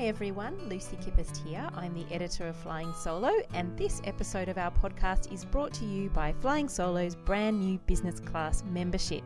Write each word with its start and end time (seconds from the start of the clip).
Hi 0.00 0.06
everyone, 0.06 0.56
Lucy 0.66 0.96
Kippist 0.96 1.46
here. 1.46 1.68
I'm 1.74 1.92
the 1.92 2.06
editor 2.10 2.48
of 2.48 2.56
Flying 2.56 2.90
Solo, 2.94 3.32
and 3.52 3.76
this 3.76 4.00
episode 4.04 4.48
of 4.48 4.56
our 4.56 4.70
podcast 4.70 5.30
is 5.30 5.44
brought 5.44 5.74
to 5.74 5.84
you 5.84 6.08
by 6.08 6.32
Flying 6.40 6.70
Solo's 6.70 7.14
brand 7.14 7.60
new 7.60 7.78
business 7.80 8.18
class 8.18 8.64
membership. 8.64 9.22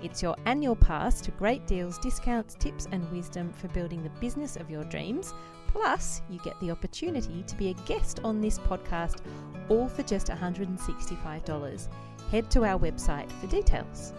It's 0.00 0.22
your 0.22 0.36
annual 0.46 0.76
pass 0.76 1.20
to 1.22 1.32
great 1.32 1.66
deals, 1.66 1.98
discounts, 1.98 2.54
tips, 2.54 2.86
and 2.92 3.10
wisdom 3.10 3.52
for 3.52 3.66
building 3.70 4.04
the 4.04 4.10
business 4.20 4.54
of 4.54 4.70
your 4.70 4.84
dreams. 4.84 5.34
Plus, 5.66 6.22
you 6.30 6.38
get 6.44 6.58
the 6.60 6.70
opportunity 6.70 7.42
to 7.42 7.56
be 7.56 7.70
a 7.70 7.74
guest 7.84 8.20
on 8.22 8.40
this 8.40 8.60
podcast, 8.60 9.22
all 9.68 9.88
for 9.88 10.04
just 10.04 10.28
$165. 10.28 11.88
Head 12.30 12.48
to 12.52 12.64
our 12.64 12.78
website 12.78 13.28
for 13.40 13.48
details. 13.48 14.12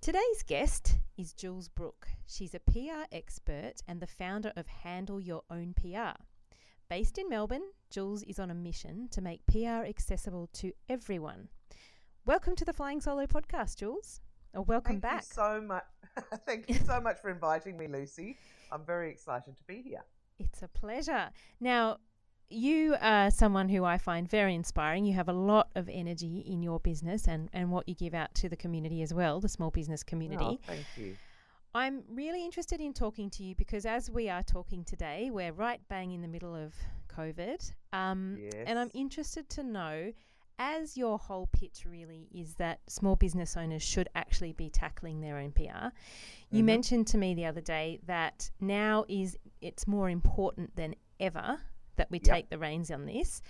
Today's 0.00 0.44
guest 0.46 0.94
is 1.18 1.32
Jules 1.32 1.68
Brooke. 1.68 2.06
She's 2.30 2.54
a 2.54 2.60
PR 2.60 3.06
expert 3.10 3.82
and 3.88 4.00
the 4.00 4.06
founder 4.06 4.52
of 4.56 4.68
Handle 4.68 5.20
Your 5.20 5.42
Own 5.50 5.74
PR. 5.74 6.22
Based 6.88 7.18
in 7.18 7.28
Melbourne, 7.28 7.72
Jules 7.90 8.22
is 8.22 8.38
on 8.38 8.52
a 8.52 8.54
mission 8.54 9.08
to 9.10 9.20
make 9.20 9.44
PR 9.46 9.84
accessible 9.84 10.48
to 10.52 10.72
everyone. 10.88 11.48
Welcome 12.26 12.54
to 12.54 12.64
the 12.64 12.72
Flying 12.72 13.00
Solo 13.00 13.26
podcast, 13.26 13.78
Jules. 13.78 14.20
Or 14.54 14.62
welcome 14.62 15.00
Thank 15.00 15.02
back. 15.02 15.22
You 15.22 15.34
so 15.34 15.60
much. 15.60 15.82
Thank 16.46 16.68
you 16.68 16.76
so 16.76 17.00
much 17.00 17.18
for 17.20 17.30
inviting 17.30 17.76
me, 17.76 17.88
Lucy. 17.88 18.36
I'm 18.70 18.84
very 18.84 19.10
excited 19.10 19.56
to 19.56 19.64
be 19.64 19.82
here. 19.82 20.04
It's 20.38 20.62
a 20.62 20.68
pleasure. 20.68 21.30
Now, 21.58 21.96
you 22.48 22.94
are 23.00 23.32
someone 23.32 23.68
who 23.68 23.84
I 23.84 23.98
find 23.98 24.28
very 24.28 24.54
inspiring. 24.54 25.04
You 25.04 25.14
have 25.14 25.28
a 25.28 25.32
lot 25.32 25.70
of 25.74 25.88
energy 25.88 26.44
in 26.46 26.62
your 26.62 26.78
business 26.78 27.26
and, 27.26 27.48
and 27.52 27.72
what 27.72 27.88
you 27.88 27.96
give 27.96 28.14
out 28.14 28.32
to 28.36 28.48
the 28.48 28.56
community 28.56 29.02
as 29.02 29.12
well, 29.12 29.40
the 29.40 29.48
small 29.48 29.72
business 29.72 30.04
community. 30.04 30.44
Oh, 30.44 30.60
thank 30.64 30.86
you. 30.96 31.16
I'm 31.74 32.02
really 32.08 32.44
interested 32.44 32.80
in 32.80 32.92
talking 32.92 33.30
to 33.30 33.44
you 33.44 33.54
because 33.54 33.86
as 33.86 34.10
we 34.10 34.28
are 34.28 34.42
talking 34.42 34.84
today, 34.84 35.30
we're 35.30 35.52
right 35.52 35.80
bang 35.88 36.12
in 36.12 36.20
the 36.20 36.28
middle 36.28 36.54
of 36.54 36.74
COVID. 37.08 37.72
Um, 37.92 38.38
yes. 38.40 38.54
And 38.66 38.78
I'm 38.78 38.90
interested 38.92 39.48
to 39.50 39.62
know, 39.62 40.12
as 40.58 40.96
your 40.96 41.16
whole 41.18 41.48
pitch 41.52 41.84
really 41.86 42.28
is 42.34 42.54
that 42.54 42.80
small 42.88 43.14
business 43.16 43.56
owners 43.56 43.82
should 43.82 44.08
actually 44.16 44.52
be 44.52 44.68
tackling 44.68 45.20
their 45.20 45.38
own 45.38 45.52
PR. 45.52 45.90
You 46.50 46.62
Mhm. 46.62 46.66
mentioned 46.66 47.06
to 47.08 47.18
me 47.18 47.34
the 47.34 47.46
other 47.46 47.60
day 47.60 48.00
that 48.04 48.50
now 48.60 49.04
is 49.08 49.38
it's 49.60 49.86
more 49.86 50.10
important 50.10 50.74
than 50.74 50.96
ever 51.20 51.60
that 51.96 52.10
we 52.10 52.18
Yep. 52.18 52.24
take 52.24 52.50
the 52.50 52.58
reins 52.58 52.90
on 52.90 53.06
this. 53.06 53.42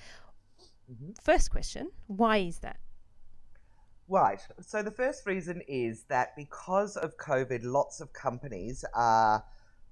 Mhm. 0.90 1.16
First 1.22 1.50
question, 1.50 1.90
why 2.06 2.38
is 2.38 2.58
that? 2.60 2.78
Right. 4.10 4.40
So 4.60 4.82
the 4.82 4.90
first 4.90 5.24
reason 5.24 5.62
is 5.68 6.02
that 6.08 6.34
because 6.36 6.96
of 6.96 7.16
COVID, 7.16 7.60
lots 7.62 8.00
of 8.00 8.12
companies 8.12 8.84
are 8.92 9.44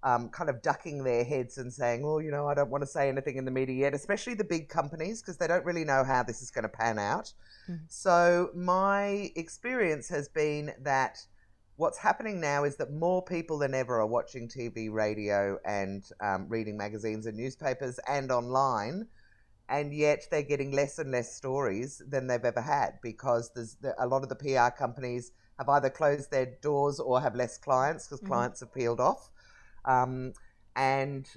um, 0.03 0.29
kind 0.31 0.51
of 0.51 0.61
ducking 0.61 1.05
their 1.05 1.23
heads 1.25 1.57
and 1.57 1.73
saying, 1.73 2.03
"Well, 2.03 2.21
you 2.21 2.33
know, 2.33 2.49
I 2.49 2.55
don't 2.55 2.69
want 2.69 2.83
to 2.83 2.87
say 2.87 3.09
anything 3.09 3.37
in 3.37 3.45
the 3.45 3.53
media 3.53 3.77
yet," 3.77 3.95
especially 3.95 4.35
the 4.35 4.43
big 4.43 4.69
companies 4.69 5.23
because 5.23 5.37
they 5.37 5.47
don't 5.47 5.65
really 5.65 5.85
know 5.85 6.03
how 6.03 6.25
this 6.25 6.43
is 6.43 6.51
going 6.51 6.65
to 6.65 6.69
pan 6.69 6.99
out. 6.99 7.33
Mhm. 7.69 7.79
So 7.87 8.51
my 8.57 9.31
experience 9.37 10.09
has 10.09 10.29
been 10.29 10.75
that 10.81 11.25
what's 11.77 11.99
happening 11.99 12.41
now 12.41 12.65
is 12.65 12.77
that 12.79 12.93
more 12.93 13.25
people 13.25 13.59
than 13.59 13.73
ever 13.73 14.01
are 14.01 14.07
watching 14.07 14.49
TV, 14.49 14.89
radio, 14.89 15.61
and 15.65 16.05
um, 16.21 16.49
reading 16.49 16.77
magazines 16.77 17.27
and 17.27 17.37
newspapers 17.37 18.01
and 18.09 18.33
online 18.33 19.07
and 19.69 19.93
yet 19.95 20.25
they're 20.31 20.43
getting 20.43 20.73
less 20.73 20.99
and 20.99 21.11
less 21.11 21.35
stories 21.35 22.03
than 22.09 22.27
they've 22.27 22.45
ever 22.45 22.61
had 22.63 22.99
because 23.03 23.53
there's 23.55 23.77
the, 23.77 23.95
a 24.03 24.07
lot 24.07 24.23
of 24.23 24.29
the 24.29 24.37
PR 24.37 24.71
companies 24.71 25.33
have 25.59 25.69
either 25.69 25.91
closed 25.91 26.31
their 26.31 26.57
doors 26.63 27.01
or 27.01 27.21
have 27.21 27.35
less 27.35 27.59
clients 27.59 28.07
because 28.07 28.21
Mhm. 28.21 28.29
clients 28.29 28.61
have 28.61 28.73
peeled 28.73 29.01
off, 29.01 29.31
um, 29.85 30.33
and 30.77 31.29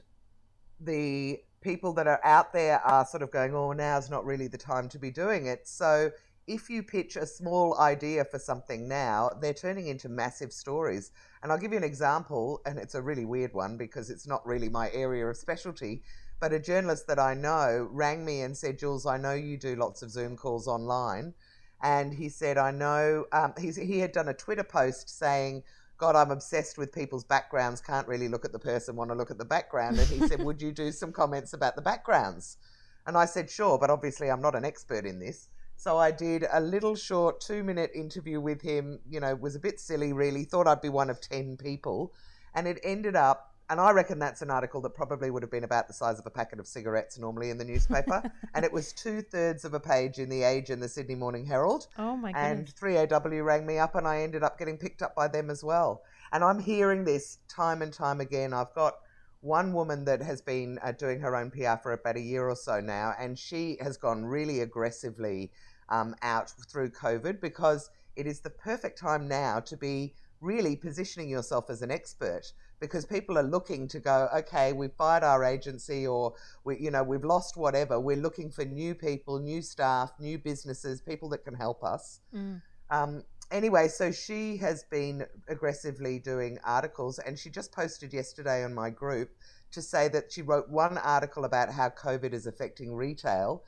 the 0.80 1.40
people 1.62 1.94
that 1.94 2.08
are 2.08 2.20
out 2.24 2.54
there 2.54 2.80
are 2.82 3.06
sort 3.06 3.22
of 3.24 3.32
going, 3.32 3.54
"Oh, 3.56 3.72
now's 3.72 4.10
not 4.10 4.26
really 4.26 4.48
the 4.48 4.58
time 4.58 4.90
to 4.90 5.00
be 5.00 5.12
doing 5.12 5.46
it." 5.46 5.68
So 5.68 6.12
if 6.48 6.70
you 6.70 6.84
pitch 6.84 7.16
a 7.16 7.28
small 7.28 7.78
idea 7.80 8.26
for 8.26 8.40
something 8.40 8.88
now, 8.88 9.30
they're 9.42 9.54
turning 9.54 9.88
into 9.88 10.10
massive 10.10 10.52
stories. 10.52 11.12
And 11.42 11.52
I'll 11.52 11.60
give 11.60 11.72
you 11.72 11.78
an 11.78 11.84
example, 11.84 12.62
and 12.66 12.80
it's 12.80 12.96
a 12.96 13.02
really 13.02 13.26
weird 13.26 13.54
one 13.54 13.78
because 13.78 14.10
it's 14.10 14.28
not 14.28 14.46
really 14.46 14.70
my 14.70 14.90
area 14.92 15.28
of 15.28 15.38
specialty. 15.38 16.04
But 16.42 16.54
a 16.54 16.60
journalist 16.60 17.06
that 17.06 17.20
I 17.20 17.36
know 17.36 17.88
rang 17.92 18.26
me 18.26 18.42
and 18.42 18.58
said, 18.58 18.80
Jules, 18.80 19.06
I 19.06 19.18
know 19.18 19.34
you 19.34 19.58
do 19.58 19.76
lots 19.76 20.02
of 20.02 20.10
Zoom 20.10 20.36
calls 20.36 20.68
online. 20.68 21.36
And 21.84 22.14
he 22.14 22.30
said, 22.30 22.58
I 22.58 22.72
know, 22.72 23.26
um, 23.32 23.54
he's, 23.60 23.76
he 23.76 24.00
had 24.00 24.12
done 24.12 24.28
a 24.28 24.34
Twitter 24.34 24.64
post 24.64 25.08
saying, 25.08 25.62
God, 26.00 26.16
I'm 26.16 26.32
obsessed 26.32 26.80
with 26.80 26.92
people's 26.92 27.24
backgrounds, 27.24 27.80
can't 27.80 28.08
really 28.08 28.28
look 28.28 28.44
at 28.44 28.52
the 28.52 28.60
person, 28.60 28.96
want 28.96 29.12
to 29.12 29.16
look 29.16 29.30
at 29.30 29.38
the 29.38 29.46
background. 29.46 30.00
And 30.00 30.08
he 30.08 30.28
said, 30.28 30.42
Would 30.44 30.64
you 30.64 30.72
do 30.72 30.92
some 30.92 31.12
comments 31.12 31.54
about 31.54 31.76
the 31.76 31.82
backgrounds? 31.84 32.58
And 33.06 33.16
I 33.16 33.26
said, 33.26 33.48
Sure, 33.48 33.78
but 33.78 33.92
obviously 33.92 34.30
I'm 34.32 34.42
not 34.42 34.56
an 34.56 34.66
expert 34.66 35.06
in 35.06 35.20
this. 35.20 35.48
So 35.76 36.00
I 36.00 36.10
did 36.10 36.48
a 36.52 36.60
little 36.60 36.96
short 36.96 37.40
two 37.40 37.64
minute 37.64 37.92
interview 37.94 38.42
with 38.42 38.64
him. 38.64 39.00
You 39.08 39.20
know, 39.20 39.36
was 39.36 39.56
a 39.56 39.60
bit 39.60 39.80
silly, 39.80 40.12
really. 40.12 40.44
Thought 40.44 40.68
I'd 40.68 40.82
be 40.82 40.90
one 40.90 41.12
of 41.12 41.22
10 41.22 41.58
people. 41.58 42.14
And 42.56 42.68
it 42.68 42.80
ended 42.84 43.16
up, 43.16 43.51
and 43.72 43.80
I 43.80 43.92
reckon 43.92 44.20
that's 44.20 44.42
an 44.42 44.52
article 44.52 44.82
that 44.82 44.94
probably 44.94 45.32
would 45.32 45.44
have 45.44 45.50
been 45.50 45.64
about 45.64 45.88
the 45.88 45.94
size 45.94 46.20
of 46.20 46.26
a 46.26 46.30
packet 46.30 46.60
of 46.60 46.68
cigarettes 46.68 47.18
normally 47.18 47.52
in 47.52 47.58
the 47.58 47.64
newspaper. 47.64 48.22
and 48.54 48.66
it 48.66 48.74
was 48.74 48.92
two 48.92 49.22
thirds 49.22 49.64
of 49.64 49.74
a 49.74 49.80
page 49.80 50.20
in 50.20 50.28
The 50.28 50.44
Age 50.44 50.70
and 50.70 50.84
the 50.84 50.90
Sydney 50.90 51.16
Morning 51.16 51.46
Herald. 51.46 51.88
Oh 51.98 52.18
my 52.18 52.34
And 52.36 52.66
goodness. 52.66 53.08
3AW 53.10 53.46
rang 53.46 53.66
me 53.66 53.80
up, 53.80 53.96
and 53.96 54.06
I 54.06 54.24
ended 54.24 54.44
up 54.44 54.60
getting 54.60 54.78
picked 54.78 55.02
up 55.02 55.16
by 55.16 55.30
them 55.30 55.50
as 55.50 55.64
well. 55.64 56.02
And 56.34 56.44
I'm 56.44 56.60
hearing 56.60 57.06
this 57.06 57.38
time 57.48 57.82
and 57.82 57.94
time 57.94 58.20
again. 58.20 58.52
I've 58.52 58.74
got 58.74 58.96
one 59.40 59.72
woman 59.72 60.04
that 60.04 60.22
has 60.22 60.42
been 60.42 60.78
uh, 60.84 60.92
doing 60.92 61.22
her 61.22 61.34
own 61.34 61.50
PR 61.50 61.78
for 61.82 61.94
about 61.94 62.18
a 62.18 62.22
year 62.22 62.50
or 62.50 62.58
so 62.58 62.82
now, 62.82 63.14
and 63.18 63.40
she 63.40 63.78
has 63.80 63.96
gone 63.96 64.26
really 64.26 64.60
aggressively 64.60 65.50
um, 65.88 66.14
out 66.22 66.52
through 66.70 66.90
COVID 66.90 67.40
because 67.40 67.90
it 68.18 68.28
is 68.28 68.42
the 68.42 68.50
perfect 68.50 69.00
time 69.00 69.30
now 69.30 69.62
to 69.62 69.78
be 69.78 70.14
really 70.42 70.76
positioning 70.76 71.30
yourself 71.30 71.70
as 71.70 71.82
an 71.82 71.92
expert 71.92 72.52
because 72.82 73.06
people 73.06 73.38
are 73.38 73.44
looking 73.44 73.88
to 73.88 74.00
go 74.00 74.28
okay 74.36 74.74
we've 74.74 74.94
fired 74.98 75.24
our 75.24 75.44
agency 75.46 76.06
or 76.06 76.34
we 76.66 76.78
you 76.80 76.92
know 76.92 77.04
we've 77.04 77.24
lost 77.24 77.56
whatever 77.56 78.00
we're 78.00 78.18
looking 78.18 78.50
for 78.52 78.66
new 78.66 78.94
people 78.94 79.40
new 79.40 79.62
staff 79.62 80.12
new 80.20 80.38
businesses 80.38 81.00
people 81.00 81.30
that 81.30 81.46
can 81.46 81.54
help 81.54 81.84
us 81.84 82.20
Mm. 82.36 82.62
um, 82.90 83.24
anyway, 83.52 83.88
so 83.88 84.12
she 84.12 84.58
has 84.58 84.84
been 84.90 85.26
aggressively 85.48 86.20
doing 86.20 86.58
articles, 86.64 87.20
and 87.20 87.38
she 87.38 87.50
just 87.50 87.72
posted 87.72 88.14
yesterday 88.14 88.64
on 88.64 88.74
my 88.74 88.90
group 88.90 89.30
to 89.72 89.82
say 89.82 90.08
that 90.10 90.32
she 90.32 90.42
wrote 90.42 90.70
one 90.70 90.98
article 90.98 91.46
about 91.46 91.72
how 91.72 91.90
COVID 91.90 92.34
is 92.34 92.48
affecting 92.48 92.96
retail. 92.96 93.64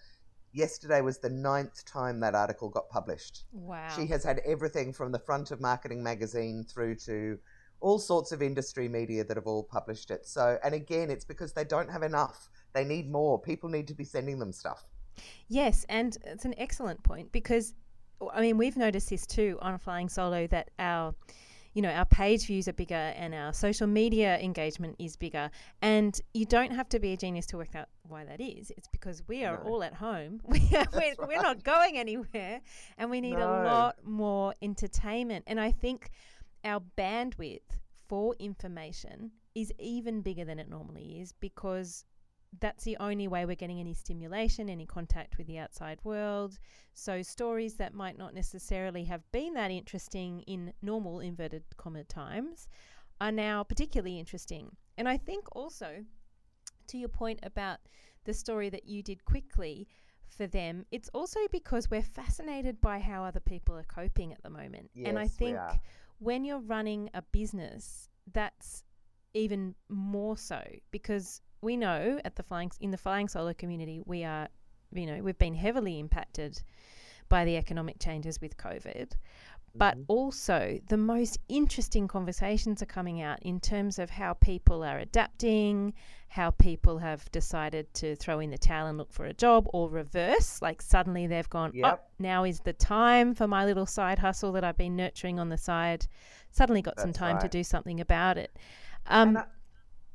Yesterday 0.53 1.01
was 1.01 1.17
the 1.17 1.29
ninth 1.29 1.83
time 1.85 2.19
that 2.19 2.35
article 2.35 2.69
got 2.69 2.89
published. 2.89 3.43
Wow. 3.51 3.87
She 3.95 4.05
has 4.07 4.23
had 4.23 4.39
everything 4.45 4.93
from 4.93 5.11
the 5.11 5.19
front 5.19 5.51
of 5.51 5.59
Marketing 5.59 6.03
Magazine 6.03 6.63
through 6.63 6.95
to 7.07 7.39
all 7.83 7.99
sorts 7.99 8.31
of 8.31 8.41
industry 8.41 8.87
media 8.87 9.23
that 9.25 9.35
have 9.35 9.45
all 9.45 9.61
published 9.63 10.09
it. 10.09 10.25
So, 10.25 10.57
and 10.63 10.73
again, 10.73 11.11
it's 11.11 11.25
because 11.25 11.51
they 11.51 11.65
don't 11.65 11.91
have 11.91 12.01
enough. 12.01 12.49
They 12.73 12.85
need 12.85 13.11
more. 13.11 13.37
People 13.39 13.69
need 13.69 13.87
to 13.89 13.93
be 13.93 14.05
sending 14.05 14.39
them 14.39 14.53
stuff. 14.53 14.85
Yes, 15.49 15.85
and 15.89 16.17
it's 16.25 16.45
an 16.45 16.55
excellent 16.57 17.03
point 17.03 17.31
because 17.31 17.75
I 18.33 18.39
mean 18.41 18.57
we've 18.57 18.77
noticed 18.77 19.09
this 19.09 19.27
too 19.27 19.57
on 19.61 19.77
Flying 19.77 20.07
Solo 20.09 20.47
that 20.47 20.71
our 20.79 21.13
you 21.73 21.81
know 21.81 21.89
our 21.89 22.05
page 22.05 22.45
views 22.45 22.67
are 22.67 22.73
bigger 22.73 23.05
and 23.17 23.33
our 23.33 23.51
social 23.51 23.87
media 23.87 24.39
engagement 24.39 24.95
is 24.99 25.17
bigger 25.17 25.49
and 25.81 26.21
you 26.33 26.45
don't 26.45 26.71
have 26.71 26.87
to 26.89 26.99
be 26.99 27.13
a 27.13 27.17
genius 27.17 27.47
to 27.47 27.57
work 27.57 27.75
out 27.75 27.89
why 28.07 28.23
that 28.23 28.39
is 28.39 28.71
it's 28.77 28.87
because 28.89 29.23
we 29.27 29.43
are 29.43 29.57
No. 29.57 29.69
all 29.69 29.83
at 29.83 29.95
home 29.95 30.39
we 30.45 30.59
are, 30.75 30.85
we're, 30.93 31.15
we're 31.27 31.41
not 31.41 31.63
going 31.63 31.97
anywhere 31.97 32.61
and 32.99 33.09
we 33.09 33.21
need 33.21 33.37
a 33.37 33.47
lot 33.71 33.95
more 34.05 34.53
entertainment 34.61 35.45
and 35.47 35.59
i 35.59 35.71
think 35.71 36.11
our 36.63 36.81
bandwidth 36.97 37.79
for 38.07 38.35
information 38.39 39.31
is 39.55 39.71
even 39.79 40.21
bigger 40.21 40.45
than 40.45 40.59
it 40.59 40.69
normally 40.69 41.19
is 41.19 41.33
because 41.39 42.05
that's 42.59 42.83
the 42.83 42.97
only 42.97 43.27
way 43.27 43.45
we're 43.45 43.55
getting 43.55 43.79
any 43.79 43.93
stimulation, 43.93 44.69
any 44.69 44.85
contact 44.85 45.37
with 45.37 45.47
the 45.47 45.57
outside 45.57 45.99
world. 46.03 46.59
So, 46.93 47.21
stories 47.21 47.75
that 47.75 47.93
might 47.93 48.17
not 48.17 48.33
necessarily 48.33 49.03
have 49.05 49.23
been 49.31 49.53
that 49.55 49.71
interesting 49.71 50.41
in 50.41 50.73
normal 50.81 51.19
inverted 51.19 51.63
comma 51.77 52.03
times 52.03 52.67
are 53.19 53.31
now 53.31 53.63
particularly 53.63 54.19
interesting. 54.19 54.75
And 54.97 55.09
I 55.09 55.17
think 55.17 55.45
also, 55.55 56.03
to 56.87 56.97
your 56.97 57.09
point 57.09 57.39
about 57.43 57.79
the 58.25 58.33
story 58.33 58.69
that 58.69 58.87
you 58.87 59.01
did 59.01 59.25
quickly 59.25 59.87
for 60.27 60.47
them, 60.47 60.85
it's 60.91 61.09
also 61.13 61.39
because 61.51 61.89
we're 61.89 62.01
fascinated 62.01 62.81
by 62.81 62.99
how 62.99 63.23
other 63.23 63.39
people 63.39 63.75
are 63.75 63.83
coping 63.83 64.31
at 64.31 64.43
the 64.43 64.49
moment. 64.49 64.91
and 64.95 65.17
I 65.17 65.23
Yes, 65.23 65.31
we 65.39 65.45
think 65.45 65.57
are. 65.57 65.79
When 66.23 66.45
you're 66.45 66.59
running 66.59 67.09
a 67.13 67.21
business, 67.21 68.07
that's 68.31 68.83
even 69.33 69.75
more 69.89 70.37
so 70.37 70.61
because 70.91 71.41
we 71.61 71.75
know 71.75 72.19
at 72.23 72.35
the 72.35 72.43
flying 72.43 72.71
in 72.79 72.91
the 72.91 72.97
flying 72.97 73.27
solo 73.27 73.53
community 73.53 73.99
we 74.05 74.23
are 74.23 74.47
you 74.93 75.07
know 75.07 75.21
we've 75.23 75.39
been 75.39 75.55
heavily 75.55 75.99
impacted 75.99 76.61
by 77.29 77.43
the 77.43 77.57
economic 77.57 77.99
changes 77.99 78.39
with 78.41 78.55
covid 78.57 79.13
but 79.75 79.97
also 80.07 80.79
the 80.89 80.97
most 80.97 81.39
interesting 81.49 82.07
conversations 82.07 82.81
are 82.81 82.85
coming 82.87 83.21
out 83.21 83.41
in 83.41 83.59
terms 83.59 83.97
of 83.97 84.09
how 84.09 84.33
people 84.33 84.83
are 84.83 84.99
adapting, 84.99 85.93
how 86.27 86.51
people 86.51 86.99
have 86.99 87.29
decided 87.31 87.91
to 87.95 88.15
throw 88.15 88.39
in 88.39 88.51
the 88.51 88.57
towel 88.57 88.85
and 88.87 88.97
look 88.99 89.11
for 89.11 89.25
a 89.25 89.33
job, 89.33 89.67
or 89.73 89.89
reverse. 89.89 90.61
Like 90.61 90.81
suddenly 90.81 91.25
they've 91.25 91.49
gone, 91.49 91.71
oh, 91.75 91.87
Yep. 91.87 92.09
now 92.19 92.43
is 92.43 92.59
the 92.59 92.73
time 92.73 93.33
for 93.33 93.47
my 93.47 93.65
little 93.65 93.87
side 93.87 94.19
hustle 94.19 94.51
that 94.51 94.63
I've 94.63 94.77
been 94.77 94.95
nurturing 94.95 95.39
on 95.39 95.49
the 95.49 95.57
side. 95.57 96.05
Suddenly 96.51 96.83
got 96.83 96.99
some 96.99 97.09
That's 97.09 97.17
time 97.17 97.39
to 97.39 97.47
do 97.47 97.63
something 97.63 97.99
about 97.99 98.37
it. 98.37 98.55
Um, 99.07 99.37
I, 99.37 99.45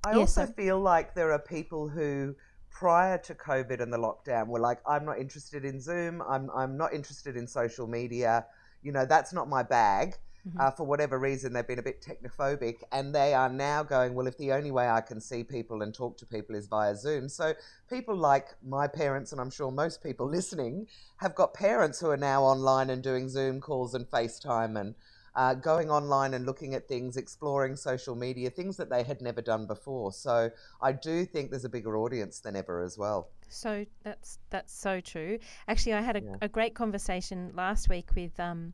I 0.07 0.13
yeah, 0.13 0.19
also 0.19 0.47
so- 0.47 0.53
feel 0.53 0.79
like 0.79 1.15
there 1.15 1.33
are 1.33 1.39
people 1.41 1.89
who, 1.89 2.37
prior 2.71 3.19
to 3.19 3.35
COVID 3.35 3.81
and 3.81 3.93
the 3.93 3.99
lockdown, 3.99 4.47
were 4.47 4.61
like, 4.61 4.79
"I'm 4.87 5.05
not 5.05 5.19
interested 5.19 5.65
in 5.65 5.81
Zoom. 5.81 6.23
I'm 6.23 6.49
I'm 6.55 6.77
not 6.77 6.95
interested 6.95 7.37
in 7.37 7.49
social 7.49 7.89
media. 7.89 8.47
You 8.83 8.93
know, 8.93 9.07
that's 9.07 9.33
not 9.33 9.49
my 9.49 9.63
bag." 9.63 10.17
Mhm. 10.47 10.61
Uh, 10.61 10.71
for 10.71 10.85
whatever 10.85 11.19
reason, 11.19 11.53
they've 11.53 11.67
been 11.67 11.79
a 11.79 11.83
bit 11.83 12.01
technophobic, 12.01 12.83
and 12.93 13.15
they 13.15 13.35
are 13.35 13.49
now 13.49 13.83
going, 13.83 14.15
"Well, 14.15 14.27
if 14.27 14.37
the 14.39 14.53
only 14.53 14.71
way 14.71 14.89
I 14.89 15.01
can 15.01 15.21
see 15.21 15.45
people 15.45 15.83
and 15.83 15.93
talk 15.95 16.17
to 16.19 16.27
people 16.27 16.55
is 16.55 16.69
via 16.69 16.95
Zoom," 16.97 17.29
so 17.29 17.55
people 17.89 18.17
like 18.17 18.55
my 18.63 18.87
parents, 18.87 19.33
and 19.33 19.41
I'm 19.41 19.51
sure 19.51 19.71
most 19.71 20.03
people 20.03 20.27
listening, 20.39 20.87
have 21.17 21.35
got 21.35 21.55
parents 21.55 22.01
who 22.01 22.11
are 22.11 22.17
now 22.17 22.43
online 22.45 22.91
and 22.91 23.03
doing 23.03 23.29
Zoom 23.29 23.61
calls 23.61 23.95
and 23.95 24.09
FaceTime 24.09 24.81
and 24.81 24.95
uh, 25.35 25.55
going 25.55 25.91
online 25.91 26.35
and 26.35 26.47
looking 26.47 26.75
at 26.75 26.89
things, 26.89 27.17
exploring 27.17 27.77
social 27.77 28.17
media, 28.17 28.51
things 28.51 28.77
that 28.77 28.91
they 28.91 29.03
had 29.03 29.21
never 29.21 29.41
done 29.41 29.67
before. 29.67 30.13
So 30.13 30.51
I 30.81 30.93
do 30.93 31.25
think 31.25 31.51
there's 31.51 31.65
a 31.65 31.69
bigger 31.69 31.97
audience 31.97 32.41
than 32.41 32.57
ever 32.57 32.83
as 32.83 32.99
well. 32.99 33.31
So 33.49 33.85
that's 34.03 34.39
that's 34.51 34.73
so 34.73 35.01
true. 35.01 35.39
Actually, 35.67 35.95
I 35.95 36.01
had 36.01 36.17
a, 36.17 36.23
Yeah. 36.23 36.37
a 36.43 36.49
great 36.49 36.75
conversation 36.75 37.53
last 37.55 37.89
week 37.89 38.11
with 38.15 38.39
um, 38.41 38.73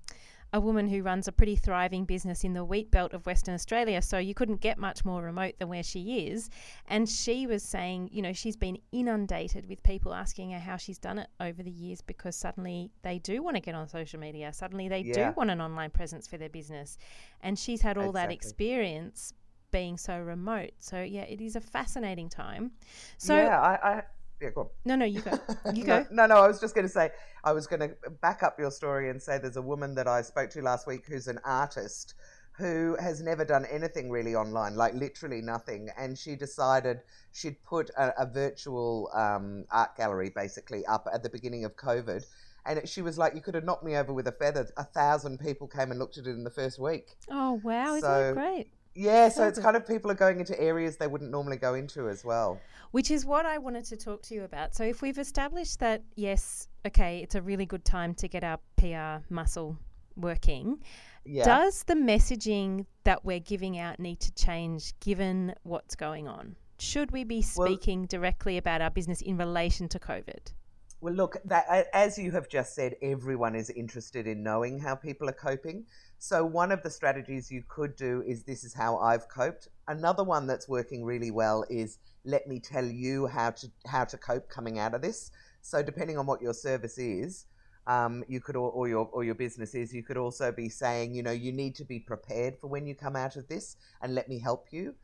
a 0.53 0.61
woman 0.61 0.87
who 0.89 1.03
runs 1.03 1.27
a 1.27 1.33
pretty 1.33 1.57
thriving 1.57 2.05
business 2.05 2.45
in 2.45 2.53
the 2.55 2.65
wheat 2.65 2.89
belt 2.91 3.13
of 3.13 3.27
Western 3.27 3.55
Australia. 3.55 4.01
So 4.01 4.19
you 4.19 4.35
couldn't 4.35 4.61
get 4.61 4.79
much 4.79 5.05
more 5.05 5.21
remote 5.21 5.55
than 5.59 5.69
where 5.69 5.83
she 5.83 6.29
is. 6.29 6.49
And 6.87 7.09
she 7.09 7.47
was 7.49 7.65
saying, 7.65 8.11
you 8.13 8.23
know, 8.23 8.33
she's 8.33 8.57
been 8.57 8.79
inundated 8.93 9.69
with 9.69 9.83
people 9.83 10.15
asking 10.15 10.53
her 10.53 10.61
how 10.61 10.77
she's 10.77 10.99
done 10.99 11.19
it 11.19 11.29
over 11.41 11.61
the 11.63 11.73
years 11.73 12.01
because 12.03 12.37
suddenly 12.37 12.93
they 13.03 13.19
do 13.19 13.43
want 13.43 13.57
to 13.57 13.61
get 13.61 13.75
on 13.75 13.89
social 13.89 14.21
media. 14.21 14.53
Suddenly 14.53 14.89
they 14.89 15.01
Yeah. 15.01 15.31
do 15.31 15.35
want 15.37 15.51
an 15.51 15.61
online 15.61 15.91
presence 15.91 16.29
for 16.29 16.39
their 16.39 16.49
business, 16.51 16.99
and 17.41 17.59
she's 17.59 17.83
had 17.83 17.99
all 17.99 18.13
that 18.13 18.31
experience 18.31 19.33
being 19.73 19.97
so 19.99 20.17
remote. 20.21 20.71
So 20.79 21.03
yeah, 21.03 21.23
it 21.23 21.41
is 21.41 21.57
a 21.57 21.61
fascinating 21.61 22.29
time. 22.29 22.71
So 23.19 23.35
yeah, 23.35 23.61
I, 23.61 23.89
I 23.97 24.03
yeah, 24.45 24.51
go 24.51 24.61
on. 24.63 24.69
no, 24.85 24.97
no, 24.97 25.05
you 25.05 25.21
go. 25.21 25.39
You 25.73 25.85
go. 25.93 26.07
no, 26.11 26.27
no. 26.27 26.37
I 26.37 26.47
was 26.47 26.61
just 26.61 26.75
going 26.75 26.87
to 26.87 26.93
say, 26.93 27.11
I 27.43 27.53
was 27.53 27.67
going 27.67 27.81
to 27.81 28.11
back 28.21 28.43
up 28.43 28.59
your 28.59 28.71
story 28.71 29.11
and 29.11 29.21
say 29.21 29.39
there's 29.39 29.57
a 29.57 29.63
woman 29.63 29.95
that 29.97 30.07
I 30.07 30.23
spoke 30.23 30.51
to 30.51 30.63
last 30.63 30.87
week 30.87 31.05
who's 31.09 31.27
an 31.29 31.39
artist 31.45 32.15
who 32.57 32.97
has 33.01 33.21
never 33.21 33.45
done 33.45 33.65
anything 33.69 34.11
really 34.11 34.37
online, 34.37 34.77
like 34.77 34.95
literally 34.95 35.41
nothing. 35.41 35.89
And 35.99 36.17
she 36.17 36.37
decided 36.37 37.01
she'd 37.33 37.57
put 37.65 37.91
a, 37.99 38.23
a 38.23 38.27
virtual 38.27 39.11
um, 39.15 39.65
art 39.73 39.97
gallery 39.97 40.31
basically 40.35 40.85
up 40.87 41.09
at 41.13 41.23
the 41.25 41.31
beginning 41.31 41.65
of 41.65 41.75
COVID. 41.77 42.25
And 42.67 42.79
it, 42.79 42.89
she 42.89 43.03
was 43.03 43.19
like, 43.19 43.35
you 43.35 43.41
could 43.41 43.55
have 43.57 43.65
knocked 43.65 43.85
me 43.85 43.97
over 43.97 44.13
with 44.13 44.29
a 44.29 44.33
feather. 44.33 44.69
A 44.77 44.85
thousand 44.85 45.39
people 45.41 45.67
came 45.67 45.91
and 45.91 45.99
looked 45.99 46.17
at 46.17 46.27
it 46.27 46.31
in 46.31 46.45
the 46.45 46.51
first 46.51 46.79
week. 46.79 47.17
Oh 47.31 47.61
wow, 47.65 47.89
isn't 47.97 48.01
So- 48.03 48.27
that 48.27 48.35
great? 48.35 48.71
Yeah, 48.95 49.29
so 49.29 49.47
it's 49.49 49.59
kind 49.59 49.77
of 49.77 49.87
people 49.87 50.11
are 50.11 50.15
going 50.15 50.39
into 50.39 50.59
areas 50.61 50.97
they 50.97 51.09
wouldn't 51.09 51.31
normally 51.31 51.57
go 51.57 51.75
into 51.75 52.09
as 52.09 52.25
well. 52.25 52.61
Which 52.93 53.11
is 53.11 53.27
what 53.27 53.45
I 53.45 53.59
wanted 53.59 53.85
to 53.87 53.97
talk 53.97 54.23
to 54.23 54.35
you 54.35 54.45
about. 54.45 54.75
So 54.75 54.85
if 54.85 55.03
we've 55.03 55.19
established 55.19 55.81
that 55.81 56.03
yes, 56.15 56.69
okay, 56.87 57.19
it's 57.19 57.35
a 57.35 57.43
really 57.43 57.67
good 57.67 57.85
time 57.85 58.15
to 58.17 58.29
get 58.29 58.45
our 58.45 58.59
PR 58.77 59.25
muscle 59.29 59.77
working, 60.17 60.79
Yeah. 61.25 61.45
does 61.45 61.83
the 61.85 61.95
messaging 61.95 62.87
that 63.03 63.25
we're 63.25 63.41
giving 63.41 63.79
out 63.79 63.99
need 63.99 64.21
to 64.21 64.33
change 64.35 64.99
given 65.01 65.55
what's 65.65 65.97
going 65.97 66.29
on? 66.29 66.55
Should 66.79 67.11
we 67.11 67.25
be 67.25 67.45
Well- 67.57 67.67
speaking 67.67 68.07
directly 68.07 68.59
about 68.59 68.81
our 68.81 68.91
business 68.91 69.21
in 69.23 69.37
relation 69.39 69.89
to 69.89 69.99
COVID? 69.99 70.53
Well, 71.01 71.15
look, 71.15 71.37
that, 71.45 71.89
as 71.93 72.17
you 72.17 72.31
have 72.31 72.49
just 72.49 72.75
said, 72.75 72.97
everyone 73.03 73.55
is 73.55 73.69
interested 73.71 74.27
in 74.27 74.43
knowing 74.43 74.79
how 74.79 74.95
people 74.95 75.29
are 75.29 75.33
coping. 75.33 75.85
So, 76.27 76.43
one 76.43 76.73
of 76.73 76.83
the 76.83 76.89
strategies 76.89 77.51
you 77.51 77.63
could 77.69 77.97
do 77.97 78.25
is 78.27 78.45
this 78.45 78.65
is 78.65 78.73
how 78.73 78.97
I've 78.97 79.29
coped. 79.29 79.69
Another 79.89 80.25
one 80.25 80.47
that's 80.47 80.67
working 80.67 81.05
really 81.05 81.31
well 81.31 81.67
is 81.69 81.99
let 82.25 82.47
me 82.47 82.61
tell 82.61 82.87
you 82.87 83.27
how 83.27 83.51
to 83.51 83.71
how 83.87 84.05
to 84.07 84.17
cope 84.17 84.49
coming 84.49 84.79
out 84.79 84.95
of 84.95 85.03
this. 85.03 85.31
So, 85.61 85.83
depending 85.83 86.17
on 86.17 86.25
what 86.25 86.41
your 86.41 86.55
service 86.55 86.97
is, 86.97 87.45
um, 87.87 88.25
you 88.27 88.41
could 88.41 88.57
or, 88.57 88.71
or 88.71 88.89
your 88.89 89.07
or 89.13 89.23
your 89.23 89.35
business 89.35 89.75
is, 89.75 89.93
you 89.93 90.03
could 90.03 90.17
also 90.17 90.51
be 90.51 90.71
saying, 90.71 91.15
you 91.15 91.23
know, 91.23 91.31
you 91.31 91.53
need 91.53 91.75
to 91.75 91.85
be 91.85 92.01
prepared 92.01 92.57
for 92.59 92.69
when 92.69 92.87
you 92.87 92.95
come 92.95 93.17
out 93.17 93.37
of 93.37 93.47
this, 93.49 93.77
and 94.01 94.15
let 94.15 94.27
me 94.27 94.39
help 94.39 94.69
you. 94.71 94.95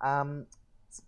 Um, 0.00 0.46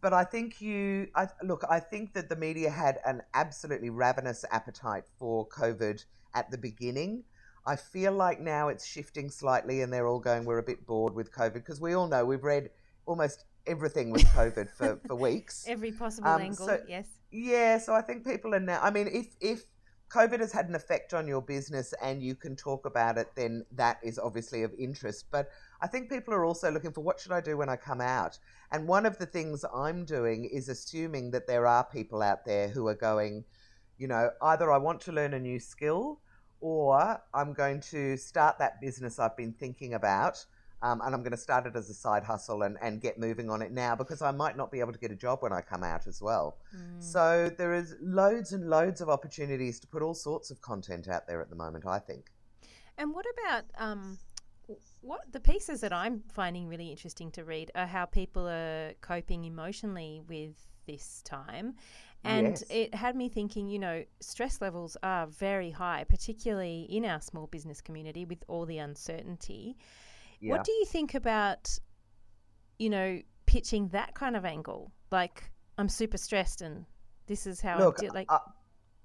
but 0.00 0.12
I 0.12 0.24
think 0.24 0.60
you 0.60 1.06
I, 1.14 1.28
look. 1.44 1.62
I 1.70 1.78
think 1.78 2.14
that 2.14 2.28
the 2.28 2.34
media 2.34 2.68
had 2.68 2.98
an 3.04 3.22
absolutely 3.32 3.90
ravenous 3.90 4.44
appetite 4.50 5.04
for 5.20 5.46
COVID 5.46 6.04
at 6.34 6.50
the 6.50 6.58
beginning. 6.58 7.22
I 7.64 7.76
feel 7.76 8.12
like 8.12 8.40
now 8.40 8.68
it's 8.68 8.84
shifting 8.86 9.30
slightly, 9.30 9.82
and 9.82 9.92
they're 9.92 10.06
all 10.06 10.18
going. 10.18 10.44
We're 10.44 10.58
a 10.58 10.62
bit 10.64 10.86
bored 10.86 11.14
with 11.14 11.32
COVID 11.32 11.54
because 11.54 11.80
we 11.80 11.94
all 11.94 12.08
know 12.08 12.24
we've 12.24 12.42
read 12.42 12.70
almost 13.06 13.44
everything 13.66 14.10
with 14.10 14.24
COVID 14.26 14.70
for, 14.70 14.96
for 15.06 15.14
weeks. 15.14 15.64
Every 15.68 15.92
possible 15.92 16.28
Um, 16.28 16.42
angle, 16.42 16.66
so- 16.66 16.82
yes. 16.88 17.06
Yeah, 17.30 17.78
so 17.78 17.94
I 17.94 18.02
think 18.02 18.26
people 18.26 18.54
are 18.54 18.60
now. 18.60 18.80
I 18.82 18.90
mean, 18.90 19.08
if 19.10 19.34
if 19.40 19.64
COVID 20.10 20.40
has 20.40 20.52
had 20.52 20.68
an 20.68 20.74
effect 20.74 21.14
on 21.14 21.26
your 21.26 21.40
business 21.40 21.94
and 22.02 22.22
you 22.22 22.34
can 22.34 22.54
talk 22.54 22.84
about 22.84 23.16
it, 23.16 23.28
then 23.34 23.64
that 23.72 23.98
is 24.02 24.18
obviously 24.18 24.62
of 24.64 24.74
interest. 24.78 25.24
But 25.30 25.48
I 25.80 25.86
think 25.86 26.10
people 26.10 26.34
are 26.34 26.44
also 26.44 26.70
looking 26.70 26.92
for 26.92 27.00
what 27.00 27.18
should 27.18 27.32
I 27.32 27.40
do 27.40 27.56
when 27.56 27.70
I 27.70 27.76
come 27.76 28.02
out. 28.02 28.38
And 28.70 28.86
one 28.86 29.06
of 29.06 29.16
the 29.16 29.24
things 29.24 29.64
I'm 29.74 30.04
doing 30.04 30.44
is 30.44 30.68
assuming 30.68 31.30
that 31.30 31.46
there 31.46 31.66
are 31.66 31.84
people 31.84 32.20
out 32.20 32.44
there 32.44 32.68
who 32.68 32.86
are 32.88 32.94
going, 32.94 33.44
you 33.96 34.06
know, 34.08 34.30
either 34.42 34.70
I 34.70 34.76
want 34.76 35.00
to 35.02 35.12
learn 35.12 35.32
a 35.32 35.38
new 35.40 35.58
skill 35.58 36.20
or 36.62 37.20
I'm 37.34 37.52
going 37.52 37.80
to 37.90 38.16
start 38.16 38.58
that 38.60 38.80
business 38.80 39.18
I've 39.18 39.36
been 39.36 39.52
thinking 39.52 39.94
about. 39.94 40.46
Um, 40.80 41.00
and 41.04 41.14
I'm 41.14 41.20
going 41.20 41.32
to 41.32 41.36
start 41.36 41.64
it 41.66 41.76
as 41.76 41.88
a 41.90 41.94
side 41.94 42.24
hustle 42.24 42.62
and, 42.62 42.76
and 42.82 43.00
get 43.00 43.16
moving 43.16 43.48
on 43.48 43.62
it 43.62 43.70
now 43.70 43.94
because 43.94 44.20
I 44.20 44.32
might 44.32 44.56
not 44.56 44.72
be 44.72 44.80
able 44.80 44.92
to 44.92 44.98
get 44.98 45.12
a 45.12 45.14
job 45.14 45.40
when 45.40 45.52
I 45.52 45.60
come 45.60 45.84
out 45.84 46.08
as 46.08 46.20
well. 46.20 46.56
Mm. 46.76 47.00
So 47.00 47.52
there 47.56 47.72
is 47.72 47.94
loads 48.00 48.52
and 48.52 48.68
loads 48.68 49.00
of 49.00 49.08
opportunities 49.08 49.78
to 49.78 49.86
put 49.86 50.02
all 50.02 50.14
sorts 50.14 50.50
of 50.50 50.60
content 50.60 51.06
out 51.06 51.28
there 51.28 51.40
at 51.40 51.50
the 51.50 51.54
moment, 51.54 51.86
I 51.86 52.00
think. 52.00 52.32
And 52.98 53.14
what 53.14 53.26
about 53.38 53.64
um, 53.78 54.18
what 55.02 55.20
the 55.30 55.38
pieces 55.38 55.80
that 55.82 55.92
I'm 55.92 56.24
finding 56.32 56.66
really 56.66 56.90
interesting 56.90 57.30
to 57.32 57.44
read 57.44 57.70
are 57.76 57.86
how 57.86 58.06
people 58.06 58.48
are 58.48 58.92
coping 59.00 59.44
emotionally 59.44 60.22
with 60.28 60.56
this 60.86 61.22
time. 61.24 61.74
And 62.24 62.46
Yes. 62.46 62.64
it 62.70 62.94
had 62.94 63.16
me 63.16 63.28
thinking, 63.28 63.68
you 63.68 63.78
know, 63.78 64.04
stress 64.20 64.60
levels 64.60 64.96
are 65.02 65.26
very 65.26 65.70
high, 65.70 66.04
particularly 66.08 66.82
in 66.88 67.04
our 67.04 67.20
small 67.20 67.46
business 67.48 67.80
community 67.80 68.24
with 68.24 68.44
all 68.48 68.64
the 68.64 68.78
uncertainty. 68.78 69.76
Yeah. 70.40 70.52
What 70.52 70.64
do 70.64 70.72
you 70.72 70.84
think 70.84 71.14
about, 71.14 71.78
you 72.78 72.90
know, 72.90 73.20
pitching 73.46 73.88
that 73.88 74.14
kind 74.14 74.36
of 74.36 74.44
angle? 74.44 74.92
Like, 75.10 75.50
I'm 75.78 75.88
super 75.88 76.18
stressed 76.18 76.62
and 76.62 76.86
this 77.26 77.46
is 77.46 77.60
how 77.60 77.78
Look, 77.78 77.96
I 77.98 78.02
do 78.02 78.10
like 78.14 78.28
uh, 78.28 78.38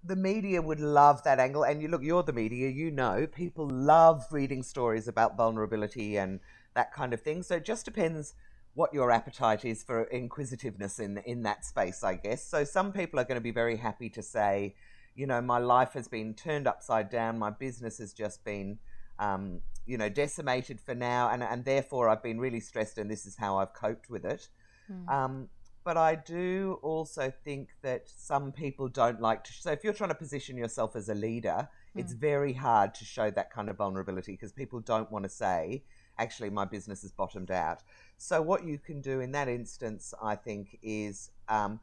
the 0.03 0.15
media 0.15 0.62
would 0.62 0.79
love 0.79 1.24
that 1.24 1.39
angle. 1.39 1.63
And 1.63 1.81
you 1.81 1.88
look, 1.88 2.03
you're 2.03 2.24
the 2.24 2.33
media, 2.33 2.69
you 2.69 2.91
know, 2.91 3.27
people 3.27 3.67
love 3.69 4.25
reading 4.31 4.63
stories 4.63 5.07
about 5.07 5.38
vulnerability 5.38 6.17
and 6.17 6.39
that 6.75 6.93
kind 6.93 7.13
of 7.13 7.21
thing. 7.21 7.43
So 7.43 7.55
it 7.55 7.65
just 7.65 7.86
depends 7.86 8.36
what 8.77 8.93
your 8.93 9.10
appetite 9.10 9.65
is 9.65 9.81
for 9.81 10.03
inquisitiveness 10.03 11.00
in 11.00 11.17
in 11.25 11.41
that 11.43 11.65
space, 11.65 12.03
I 12.03 12.13
guess. 12.15 12.48
So 12.48 12.63
some 12.63 12.91
people 12.91 13.19
are 13.19 13.24
going 13.24 13.41
to 13.43 13.50
be 13.51 13.55
very 13.63 13.77
happy 13.77 14.10
to 14.12 14.22
say, 14.22 14.75
you 15.15 15.25
know, 15.25 15.41
my 15.41 15.57
life 15.57 15.93
has 15.93 16.07
been 16.07 16.36
turned 16.36 16.67
upside 16.67 17.10
down, 17.10 17.39
my 17.39 17.50
business 17.50 17.98
has 17.98 18.13
just 18.13 18.46
been 18.46 18.77
um, 19.19 19.62
you 19.88 19.98
know, 19.98 20.10
decimated 20.10 20.79
for 20.79 20.93
now, 20.93 21.29
and, 21.29 21.41
and 21.41 21.65
therefore 21.65 22.10
I've 22.10 22.22
been 22.22 22.39
really 22.39 22.60
stressed, 22.60 22.98
and 22.98 23.10
this 23.10 23.25
is 23.25 23.36
how 23.38 23.57
I've 23.57 23.74
coped 23.74 24.10
with 24.10 24.25
it. 24.25 24.48
Hmm. 24.88 25.10
Um, 25.10 25.50
but 25.84 25.98
I 25.98 26.15
do 26.15 26.79
also 26.84 27.31
think 27.46 27.69
that 27.81 28.10
some 28.10 28.51
people 28.51 28.89
don't 28.89 29.22
like 29.22 29.46
to. 29.46 29.53
So 29.53 29.72
if 29.72 29.84
you're 29.84 29.93
trying 29.93 30.10
to 30.10 30.15
position 30.15 30.57
yourself 30.57 30.98
as 30.98 31.07
a 31.07 31.15
leader, 31.15 31.69
it's 31.96 32.13
very 32.13 32.53
hard 32.53 32.93
to 32.96 33.05
show 33.05 33.31
that 33.31 33.50
kind 33.51 33.69
of 33.69 33.77
vulnerability 33.77 34.34
because 34.34 34.51
people 34.51 34.81
don't 34.81 35.10
want 35.10 35.24
to 35.24 35.29
say, 35.29 35.84
actually, 36.19 36.50
my 36.50 36.65
business 36.65 37.03
is 37.03 37.12
bottomed 37.12 37.51
out. 37.51 37.83
So 38.17 38.41
what 38.41 38.65
you 38.65 38.77
can 38.77 39.01
do 39.01 39.19
in 39.19 39.31
that 39.33 39.47
instance, 39.47 40.13
I 40.21 40.36
think, 40.36 40.79
is 40.81 41.31
um, 41.47 41.79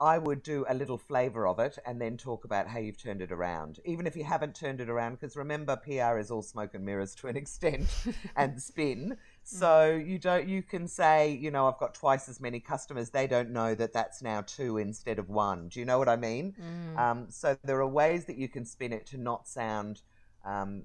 I 0.00 0.18
would 0.18 0.42
do 0.42 0.64
a 0.68 0.74
little 0.74 0.98
flavor 0.98 1.46
of 1.46 1.58
it 1.58 1.76
and 1.84 2.00
then 2.00 2.16
talk 2.16 2.44
about 2.44 2.68
how 2.68 2.78
you've 2.78 3.02
turned 3.02 3.20
it 3.20 3.32
around, 3.32 3.80
even 3.84 4.06
if 4.06 4.14
you 4.14 4.22
haven't 4.22 4.54
turned 4.54 4.80
it 4.80 4.88
around. 4.88 5.12
Because 5.12 5.34
remember, 5.34 5.76
PR 5.76 6.18
is 6.18 6.30
all 6.30 6.42
smoke 6.42 6.74
and 6.74 6.84
mirrors 6.84 7.14
to 7.16 7.26
an 7.26 7.36
extent 7.36 7.88
and 8.36 8.62
spin. 8.62 9.16
So 9.42 9.90
you 9.90 10.18
don't. 10.18 10.48
You 10.48 10.62
can 10.62 10.86
say, 10.86 11.32
you 11.32 11.50
know, 11.50 11.66
I've 11.66 11.78
got 11.78 11.94
twice 11.94 12.28
as 12.28 12.40
many 12.40 12.60
customers. 12.60 13.10
They 13.10 13.26
don't 13.26 13.50
know 13.50 13.74
that 13.74 13.92
that's 13.92 14.22
now 14.22 14.42
two 14.42 14.78
instead 14.78 15.18
of 15.18 15.28
one. 15.28 15.68
Do 15.68 15.80
you 15.80 15.86
know 15.86 15.98
what 15.98 16.08
I 16.08 16.16
mean? 16.16 16.54
Mm. 16.60 16.98
Um, 16.98 17.26
so 17.30 17.56
there 17.64 17.80
are 17.80 17.88
ways 17.88 18.26
that 18.26 18.36
you 18.36 18.48
can 18.48 18.64
spin 18.64 18.92
it 18.92 19.06
to 19.06 19.18
not 19.18 19.48
sound 19.48 20.02
um, 20.44 20.84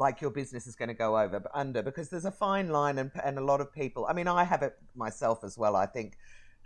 like 0.00 0.20
your 0.20 0.30
business 0.30 0.66
is 0.66 0.74
going 0.74 0.88
to 0.88 0.94
go 0.94 1.18
over 1.18 1.42
under 1.54 1.82
because 1.82 2.08
there's 2.08 2.24
a 2.24 2.30
fine 2.30 2.70
line 2.70 2.98
and, 2.98 3.10
and 3.22 3.38
a 3.38 3.44
lot 3.44 3.60
of 3.60 3.72
people 3.72 4.06
i 4.08 4.12
mean 4.12 4.26
i 4.26 4.42
have 4.42 4.62
it 4.62 4.74
myself 4.94 5.44
as 5.44 5.56
well 5.58 5.76
i 5.76 5.86
think 5.86 6.16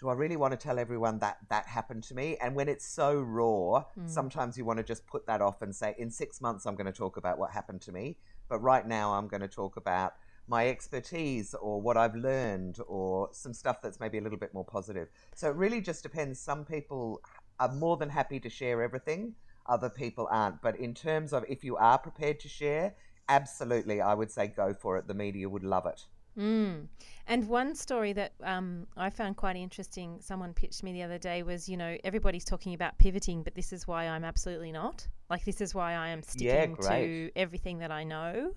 do 0.00 0.08
i 0.08 0.14
really 0.14 0.36
want 0.36 0.52
to 0.52 0.56
tell 0.56 0.78
everyone 0.78 1.18
that 1.18 1.38
that 1.50 1.66
happened 1.66 2.02
to 2.02 2.14
me 2.14 2.36
and 2.40 2.54
when 2.54 2.68
it's 2.68 2.86
so 2.86 3.20
raw 3.20 3.84
mm. 3.98 4.08
sometimes 4.08 4.56
you 4.56 4.64
want 4.64 4.78
to 4.78 4.84
just 4.84 5.04
put 5.06 5.26
that 5.26 5.42
off 5.42 5.60
and 5.62 5.74
say 5.74 5.94
in 5.98 6.10
six 6.10 6.40
months 6.40 6.64
i'm 6.64 6.76
going 6.76 6.86
to 6.86 6.98
talk 7.04 7.16
about 7.16 7.36
what 7.36 7.50
happened 7.50 7.80
to 7.80 7.92
me 7.92 8.16
but 8.48 8.58
right 8.60 8.86
now 8.86 9.12
i'm 9.12 9.26
going 9.26 9.42
to 9.42 9.48
talk 9.48 9.76
about 9.76 10.14
my 10.46 10.68
expertise 10.68 11.54
or 11.54 11.80
what 11.80 11.96
I've 11.96 12.14
learned 12.14 12.78
or 12.86 13.30
some 13.32 13.54
stuff 13.54 13.80
that's 13.80 13.98
maybe 13.98 14.18
a 14.18 14.20
little 14.20 14.38
bit 14.38 14.52
more 14.52 14.64
positive. 14.64 15.08
So 15.34 15.48
it 15.48 15.56
really 15.56 15.80
just 15.80 16.02
depends. 16.02 16.38
Some 16.38 16.66
people 16.66 17.22
are 17.58 17.72
more 17.72 17.96
than 17.96 18.10
happy 18.10 18.40
to 18.40 18.50
share 18.50 18.82
everything, 18.82 19.34
other 19.66 19.88
people 19.88 20.28
aren't. 20.30 20.60
But 20.60 20.78
in 20.78 20.94
terms 20.94 21.32
of 21.32 21.44
if 21.48 21.64
you 21.64 21.76
are 21.76 21.98
prepared 21.98 22.40
to 22.40 22.48
share, 22.48 22.94
absolutely, 23.28 24.00
I 24.00 24.14
would 24.14 24.30
say 24.30 24.48
go 24.48 24.74
for 24.74 24.96
it. 24.98 25.06
The 25.06 25.14
media 25.14 25.48
would 25.48 25.64
love 25.64 25.86
it. 25.86 26.04
Mm. 26.38 26.88
And 27.26 27.48
one 27.48 27.74
story 27.74 28.12
that 28.12 28.32
um, 28.42 28.86
I 28.96 29.10
found 29.10 29.36
quite 29.36 29.56
interesting, 29.56 30.18
someone 30.20 30.52
pitched 30.52 30.82
me 30.82 30.92
the 30.92 31.02
other 31.02 31.18
day, 31.18 31.42
was 31.42 31.68
you 31.68 31.76
know, 31.76 31.96
everybody's 32.04 32.44
talking 32.44 32.74
about 32.74 32.98
pivoting, 32.98 33.42
but 33.42 33.54
this 33.54 33.72
is 33.72 33.86
why 33.86 34.08
I'm 34.08 34.24
absolutely 34.24 34.72
not. 34.72 35.06
Like, 35.30 35.44
this 35.44 35.60
is 35.60 35.74
why 35.74 35.94
I 35.94 36.08
am 36.08 36.22
sticking 36.22 36.76
yeah, 36.80 36.88
to 36.88 37.30
everything 37.36 37.78
that 37.78 37.90
I 37.90 38.04
know. 38.04 38.52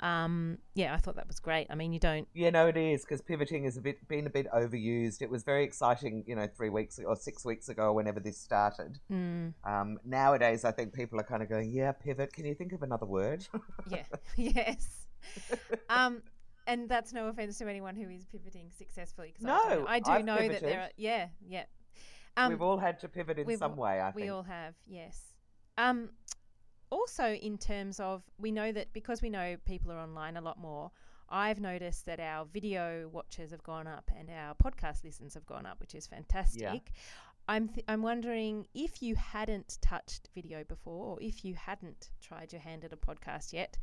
Um, 0.00 0.58
yeah, 0.74 0.92
I 0.92 0.96
thought 0.96 1.16
that 1.16 1.28
was 1.28 1.38
great. 1.38 1.68
I 1.70 1.74
mean, 1.74 1.92
you 1.92 2.00
don't. 2.00 2.26
Yeah, 2.34 2.50
no, 2.50 2.66
it 2.66 2.76
is 2.76 3.02
because 3.02 3.22
pivoting 3.22 3.64
has 3.64 3.76
a 3.76 3.80
bit 3.80 4.06
been 4.08 4.26
a 4.26 4.30
bit 4.30 4.50
overused. 4.52 5.22
It 5.22 5.30
was 5.30 5.44
very 5.44 5.64
exciting, 5.64 6.24
you 6.26 6.34
know, 6.34 6.48
three 6.56 6.68
weeks 6.68 6.98
or 7.04 7.14
six 7.16 7.44
weeks 7.44 7.68
ago, 7.68 7.92
whenever 7.92 8.20
this 8.20 8.38
started. 8.38 8.98
Mm. 9.10 9.54
Um, 9.64 9.98
nowadays, 10.04 10.64
I 10.64 10.72
think 10.72 10.92
people 10.92 11.20
are 11.20 11.24
kind 11.24 11.42
of 11.42 11.48
going, 11.48 11.70
"Yeah, 11.70 11.92
pivot. 11.92 12.32
Can 12.32 12.44
you 12.44 12.54
think 12.54 12.72
of 12.72 12.82
another 12.82 13.06
word?" 13.06 13.46
yeah. 13.90 14.04
Yes. 14.36 15.06
um, 15.88 16.22
and 16.66 16.88
that's 16.88 17.12
no 17.12 17.28
offense 17.28 17.56
to 17.58 17.68
anyone 17.68 17.96
who 17.96 18.08
is 18.10 18.24
pivoting 18.26 18.70
successfully. 18.76 19.32
Cause 19.36 19.46
no, 19.46 19.86
I 19.88 20.00
do, 20.00 20.10
I 20.10 20.18
do 20.18 20.24
know 20.24 20.36
pivoted. 20.36 20.62
that 20.62 20.66
there 20.66 20.80
are. 20.80 20.90
Yeah, 20.96 21.28
yeah. 21.46 21.64
Um, 22.36 22.50
we've 22.50 22.62
all 22.62 22.78
had 22.78 22.98
to 23.00 23.08
pivot 23.08 23.38
in 23.38 23.56
some 23.56 23.76
way. 23.76 24.00
I 24.00 24.10
think 24.10 24.16
we 24.16 24.28
all 24.28 24.42
have. 24.42 24.74
Yes. 24.86 25.20
Um, 25.78 26.10
also, 26.94 27.34
in 27.34 27.58
terms 27.58 27.98
of, 27.98 28.22
we 28.38 28.52
know 28.52 28.70
that 28.72 28.92
because 28.92 29.20
we 29.20 29.28
know 29.28 29.56
people 29.66 29.90
are 29.90 29.98
online 29.98 30.36
a 30.36 30.40
lot 30.40 30.58
more, 30.58 30.90
I've 31.28 31.60
noticed 31.60 32.06
that 32.06 32.20
our 32.20 32.44
video 32.44 33.08
watches 33.12 33.50
have 33.50 33.62
gone 33.64 33.86
up 33.86 34.10
and 34.16 34.30
our 34.30 34.54
podcast 34.54 35.02
listens 35.02 35.34
have 35.34 35.44
gone 35.44 35.66
up, 35.66 35.80
which 35.80 35.94
is 35.94 36.06
fantastic. 36.06 36.62
Yeah. 36.62 36.78
I'm 37.48 37.68
th- 37.68 37.84
I'm 37.88 38.02
wondering 38.02 38.66
if 38.74 39.02
you 39.02 39.16
hadn't 39.16 39.78
touched 39.82 40.30
video 40.34 40.64
before, 40.64 41.06
or 41.06 41.18
if 41.20 41.44
you 41.44 41.54
hadn't 41.54 42.10
tried 42.20 42.52
your 42.52 42.62
hand 42.62 42.84
at 42.84 42.92
a 42.92 42.96
podcast 42.96 43.52
yet, 43.52 43.76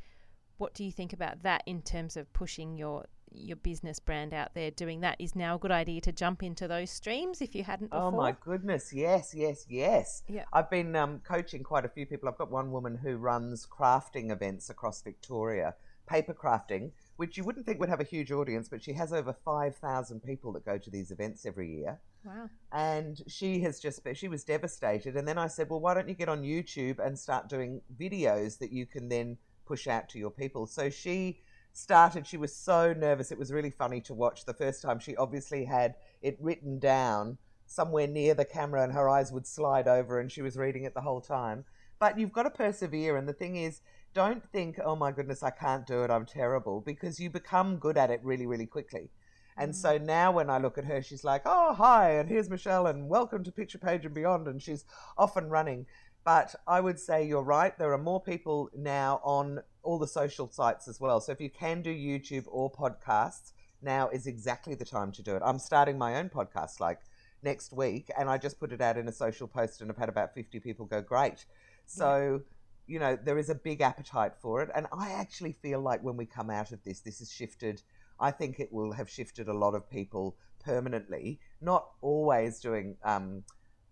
what 0.58 0.74
do 0.74 0.84
you 0.84 0.91
think 0.91 1.12
about 1.13 1.44
that 1.44 1.63
in 1.65 1.82
terms 1.82 2.18
of 2.18 2.32
pushing 2.34 2.77
your 2.77 3.06
your 3.33 3.57
business 3.57 4.00
brand 4.00 4.33
out 4.33 4.53
there 4.53 4.71
doing 4.71 5.01
that 5.01 5.15
is 5.19 5.35
now 5.35 5.55
a 5.55 5.59
good 5.59 5.71
idea 5.71 6.01
to 6.01 6.11
jump 6.11 6.43
into 6.43 6.67
those 6.67 6.89
streams 6.89 7.41
if 7.41 7.55
you 7.55 7.63
hadn't 7.63 7.91
before? 7.91 8.05
Oh 8.05 8.11
my 8.11 8.35
goodness, 8.43 8.91
yes, 8.93 9.33
yes, 9.35 9.65
yes. 9.69 10.23
Yeah. 10.27 10.45
I've 10.53 10.69
been 10.69 10.95
um, 10.95 11.19
coaching 11.19 11.63
quite 11.63 11.85
a 11.85 11.89
few 11.89 12.05
people. 12.05 12.27
I've 12.27 12.38
got 12.38 12.51
one 12.51 12.71
woman 12.71 12.97
who 13.01 13.17
runs 13.17 13.65
crafting 13.65 14.31
events 14.31 14.69
across 14.69 15.01
Victoria, 15.01 15.75
paper 16.07 16.33
crafting, 16.33 16.91
which 17.17 17.38
you 17.38 17.43
wouldn't 17.43 17.65
think 17.65 17.79
would 17.79 17.89
have 17.89 18.01
a 18.01 18.05
huge 18.05 18.31
audience, 18.31 18.67
but 18.67 18.83
she 18.83 18.93
has 18.93 19.13
over 19.13 19.33
5,000 19.45 20.21
people 20.21 20.51
that 20.53 20.65
go 20.65 20.77
to 20.77 20.89
these 20.89 21.11
events 21.11 21.45
every 21.45 21.69
year. 21.69 22.00
Wow. 22.25 22.50
And 22.71 23.21
she 23.27 23.61
has 23.61 23.79
just 23.79 24.01
she 24.13 24.27
was 24.27 24.43
devastated 24.43 25.15
and 25.15 25.27
then 25.27 25.39
I 25.39 25.47
said, 25.47 25.69
"Well, 25.69 25.79
why 25.79 25.95
don't 25.95 26.07
you 26.07 26.13
get 26.13 26.29
on 26.29 26.43
YouTube 26.43 27.00
and 27.00 27.17
start 27.17 27.50
doing 27.50 27.81
videos 28.00 28.59
that 28.59 28.71
you 28.71 28.85
can 28.85 29.09
then 29.09 29.38
push 29.65 29.88
out 29.88 30.07
to 30.09 30.19
your 30.19 30.29
people?" 30.29 30.67
So 30.67 30.91
she 30.91 31.41
started, 31.73 32.27
she 32.27 32.37
was 32.37 32.55
so 32.55 32.93
nervous. 32.93 33.31
It 33.31 33.39
was 33.39 33.51
really 33.51 33.69
funny 33.69 34.01
to 34.01 34.13
watch. 34.13 34.45
The 34.45 34.53
first 34.53 34.81
time, 34.81 34.99
she 34.99 35.15
obviously 35.15 35.65
had 35.65 35.95
it 36.21 36.37
written 36.39 36.79
down 36.79 37.37
somewhere 37.65 38.07
near 38.07 38.33
the 38.33 38.45
camera, 38.45 38.83
and 38.83 38.93
her 38.93 39.09
eyes 39.09 39.31
would 39.31 39.47
slide 39.47 39.87
over, 39.87 40.19
and 40.19 40.31
she 40.31 40.41
was 40.41 40.57
reading 40.57 40.83
it 40.83 40.93
the 40.93 41.01
whole 41.01 41.21
time. 41.21 41.65
But 41.99 42.19
you've 42.19 42.33
got 42.33 42.43
to 42.43 42.49
persevere. 42.49 43.15
And 43.15 43.27
the 43.27 43.33
thing 43.33 43.55
is, 43.55 43.81
don't 44.13 44.43
think, 44.51 44.79
oh 44.83 44.95
my 44.95 45.11
goodness, 45.11 45.43
I 45.43 45.51
can't 45.51 45.87
do 45.87 46.03
it, 46.03 46.11
I'm 46.11 46.25
terrible, 46.25 46.81
because 46.81 47.19
you 47.19 47.29
become 47.29 47.77
good 47.77 47.97
at 47.97 48.11
it 48.11 48.19
really, 48.23 48.45
really 48.45 48.65
quickly. 48.65 49.09
And 49.57 49.71
mm. 49.71 49.75
so 49.75 49.97
now 49.97 50.31
when 50.31 50.49
I 50.49 50.57
look 50.57 50.77
at 50.77 50.85
her, 50.85 51.01
she's 51.01 51.23
like, 51.23 51.43
oh, 51.45 51.73
hi, 51.73 52.11
and 52.11 52.27
here's 52.27 52.49
Michelle, 52.49 52.87
and 52.87 53.07
welcome 53.07 53.43
to 53.43 53.51
Picture 53.51 53.77
Page 53.77 54.05
and 54.05 54.13
Beyond. 54.13 54.47
And 54.47 54.61
she's 54.61 54.83
off 55.17 55.37
and 55.37 55.49
running. 55.49 55.85
But 56.23 56.55
I 56.67 56.79
would 56.81 56.99
say 56.99 57.25
you're 57.25 57.43
right. 57.43 57.77
There 57.77 57.91
are 57.93 57.97
more 57.97 58.21
people 58.21 58.69
now 58.75 59.19
on 59.23 59.61
all 59.83 59.97
the 59.97 60.07
social 60.07 60.49
sites 60.49 60.87
as 60.87 60.99
well. 60.99 61.19
So 61.19 61.31
if 61.31 61.41
you 61.41 61.49
can 61.49 61.81
do 61.81 61.93
YouTube 61.93 62.45
or 62.47 62.71
podcasts, 62.71 63.53
now 63.81 64.09
is 64.09 64.27
exactly 64.27 64.75
the 64.75 64.85
time 64.85 65.11
to 65.13 65.23
do 65.23 65.35
it. 65.35 65.41
I'm 65.43 65.57
starting 65.57 65.97
my 65.97 66.17
own 66.17 66.29
podcast 66.29 66.79
like 66.79 66.99
next 67.43 67.73
week, 67.73 68.09
and 68.17 68.29
I 68.29 68.37
just 68.37 68.59
put 68.59 68.71
it 68.71 68.81
out 68.81 68.97
in 68.97 69.07
a 69.07 69.11
social 69.11 69.47
post, 69.47 69.81
and 69.81 69.89
I've 69.89 69.97
had 69.97 70.09
about 70.09 70.35
50 70.35 70.59
people 70.59 70.85
go, 70.85 71.01
Great. 71.01 71.45
So, 71.87 72.43
yeah. 72.87 72.93
you 72.93 72.99
know, 72.99 73.17
there 73.21 73.39
is 73.39 73.49
a 73.49 73.55
big 73.55 73.81
appetite 73.81 74.33
for 74.39 74.61
it. 74.61 74.69
And 74.75 74.87
I 74.93 75.11
actually 75.11 75.53
feel 75.53 75.81
like 75.81 76.03
when 76.03 76.17
we 76.17 76.25
come 76.25 76.49
out 76.49 76.71
of 76.71 76.83
this, 76.83 76.99
this 76.99 77.19
has 77.19 77.31
shifted. 77.31 77.81
I 78.19 78.31
think 78.31 78.59
it 78.59 78.71
will 78.71 78.93
have 78.93 79.09
shifted 79.09 79.47
a 79.47 79.53
lot 79.53 79.73
of 79.73 79.89
people 79.89 80.37
permanently, 80.63 81.39
not 81.59 81.87
always 82.01 82.59
doing. 82.59 82.97
Um, 83.03 83.43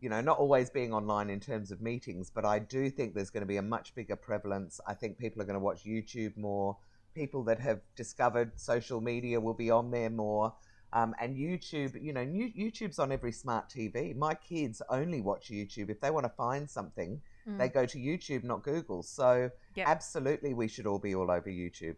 you 0.01 0.10
know, 0.10 0.22
not 0.22 0.38
always 0.38 0.70
being 0.70 0.94
online 0.94 1.29
in 1.29 1.39
terms 1.39 1.72
of 1.72 1.82
meetings, 1.82 2.32
but 2.34 2.46
I 2.46 2.60
do 2.60 2.89
think 2.89 3.13
there's 3.13 3.29
going 3.29 3.41
to 3.41 3.48
be 3.48 3.58
a 3.58 3.62
much 3.62 3.94
bigger 3.96 4.15
prevalence. 4.15 4.79
I 4.88 4.94
think 4.94 5.18
people 5.18 5.41
are 5.41 5.46
going 5.46 5.60
to 5.60 5.63
watch 5.63 5.84
YouTube 5.84 6.38
more. 6.38 6.77
People 7.15 7.44
that 7.46 7.60
have 7.60 7.82
discovered 7.96 8.51
social 8.56 9.01
media 9.01 9.39
will 9.39 9.53
be 9.53 9.72
on 9.72 9.91
there 9.91 10.10
more. 10.10 10.53
Um, 10.91 11.13
and 11.20 11.36
YouTube, 11.36 12.01
you 12.01 12.13
know, 12.13 12.25
YouTube's 12.25 12.98
on 12.98 13.12
every 13.12 13.32
smart 13.32 13.70
TV. 13.70 14.15
My 14.15 14.34
kids 14.34 14.82
only 14.89 15.22
watch 15.22 15.50
YouTube. 15.50 15.89
If 15.89 16.00
they 16.00 16.10
want 16.10 16.25
to 16.25 16.32
find 16.36 16.68
something, 16.70 17.22
mm. 17.48 17.58
they 17.58 17.70
go 17.70 17.86
to 17.86 17.98
YouTube, 17.98 18.44
not 18.44 18.63
Google. 18.63 19.03
So, 19.03 19.51
yep. 19.75 19.88
absolutely, 19.88 20.53
we 20.53 20.68
should 20.68 20.88
all 20.88 20.98
be 20.98 21.13
all 21.13 21.29
over 21.29 21.50
YouTube. 21.50 21.96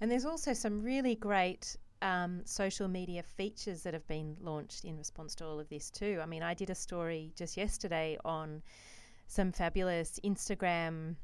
And 0.00 0.10
there's 0.10 0.24
also 0.26 0.52
some 0.52 0.82
really 0.82 1.14
great 1.14 1.76
um, 2.02 2.42
social 2.44 2.88
media 2.88 3.22
features 3.22 3.82
that 3.82 3.94
have 3.94 4.06
been 4.06 4.36
launched 4.40 4.84
in 4.84 4.96
response 4.96 5.34
to 5.36 5.46
all 5.46 5.60
of 5.60 5.68
this 5.68 5.90
too. 5.90 6.20
I 6.22 6.26
mean, 6.26 6.42
I 6.42 6.54
did 6.54 6.70
a 6.70 6.74
story 6.74 7.32
just 7.36 7.56
yesterday 7.56 8.18
on 8.24 8.62
some 9.26 9.52
fabulous 9.52 10.18
Instagram 10.24 11.16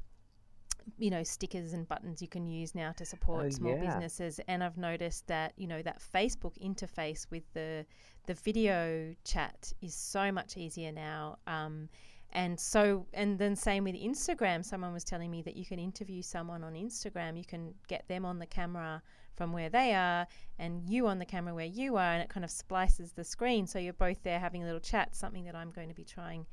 you 0.97 1.09
know 1.09 1.23
stickers 1.23 1.73
and 1.73 1.87
buttons 1.87 2.21
you 2.21 2.27
can 2.27 2.47
use 2.47 2.73
now 2.73 2.91
to 2.93 3.05
support 3.05 3.45
oh, 3.45 3.49
small 3.49 3.75
yeah. 3.75 3.85
businesses 3.85 4.39
and 4.47 4.63
I've 4.63 4.77
noticed 4.77 5.27
that 5.27 5.53
you 5.57 5.67
know 5.67 5.81
that 5.81 6.01
Facebook 6.13 6.57
interface 6.63 7.29
with 7.29 7.43
the 7.53 7.85
the 8.25 8.33
video 8.33 9.13
chat 9.23 9.73
is 9.81 9.93
so 9.93 10.31
much 10.31 10.57
easier 10.57 10.91
now 10.91 11.37
um, 11.47 11.89
and 12.31 12.59
so 12.59 13.05
and 13.13 13.37
then 13.37 13.55
same 13.55 13.83
with 13.83 13.95
Instagram 13.95 14.63
someone 14.63 14.93
was 14.93 15.03
telling 15.03 15.31
me 15.31 15.41
that 15.41 15.55
you 15.55 15.65
can 15.65 15.79
interview 15.79 16.21
someone 16.21 16.63
on 16.63 16.73
Instagram 16.73 17.37
you 17.37 17.45
can 17.45 17.73
get 17.87 18.07
them 18.07 18.25
on 18.25 18.39
the 18.39 18.45
camera 18.45 19.01
from 19.37 19.53
where 19.53 19.69
they 19.69 19.93
are 19.93 20.27
and 20.59 20.81
you 20.89 21.07
on 21.07 21.19
the 21.19 21.25
camera 21.25 21.53
where 21.53 21.65
you 21.65 21.95
are, 21.95 22.13
and 22.13 22.21
it 22.21 22.29
kind 22.29 22.43
of 22.43 22.49
splices 22.51 23.13
the 23.13 23.23
screen. 23.23 23.67
So 23.67 23.79
you're 23.79 23.93
both 23.93 24.21
there 24.23 24.39
having 24.39 24.63
a 24.63 24.65
little 24.65 24.79
chat, 24.79 25.15
something 25.15 25.45
that 25.45 25.55
I'm 25.55 25.71
going 25.71 25.87
to 25.87 25.95
be 25.95 26.03
trying 26.03 26.45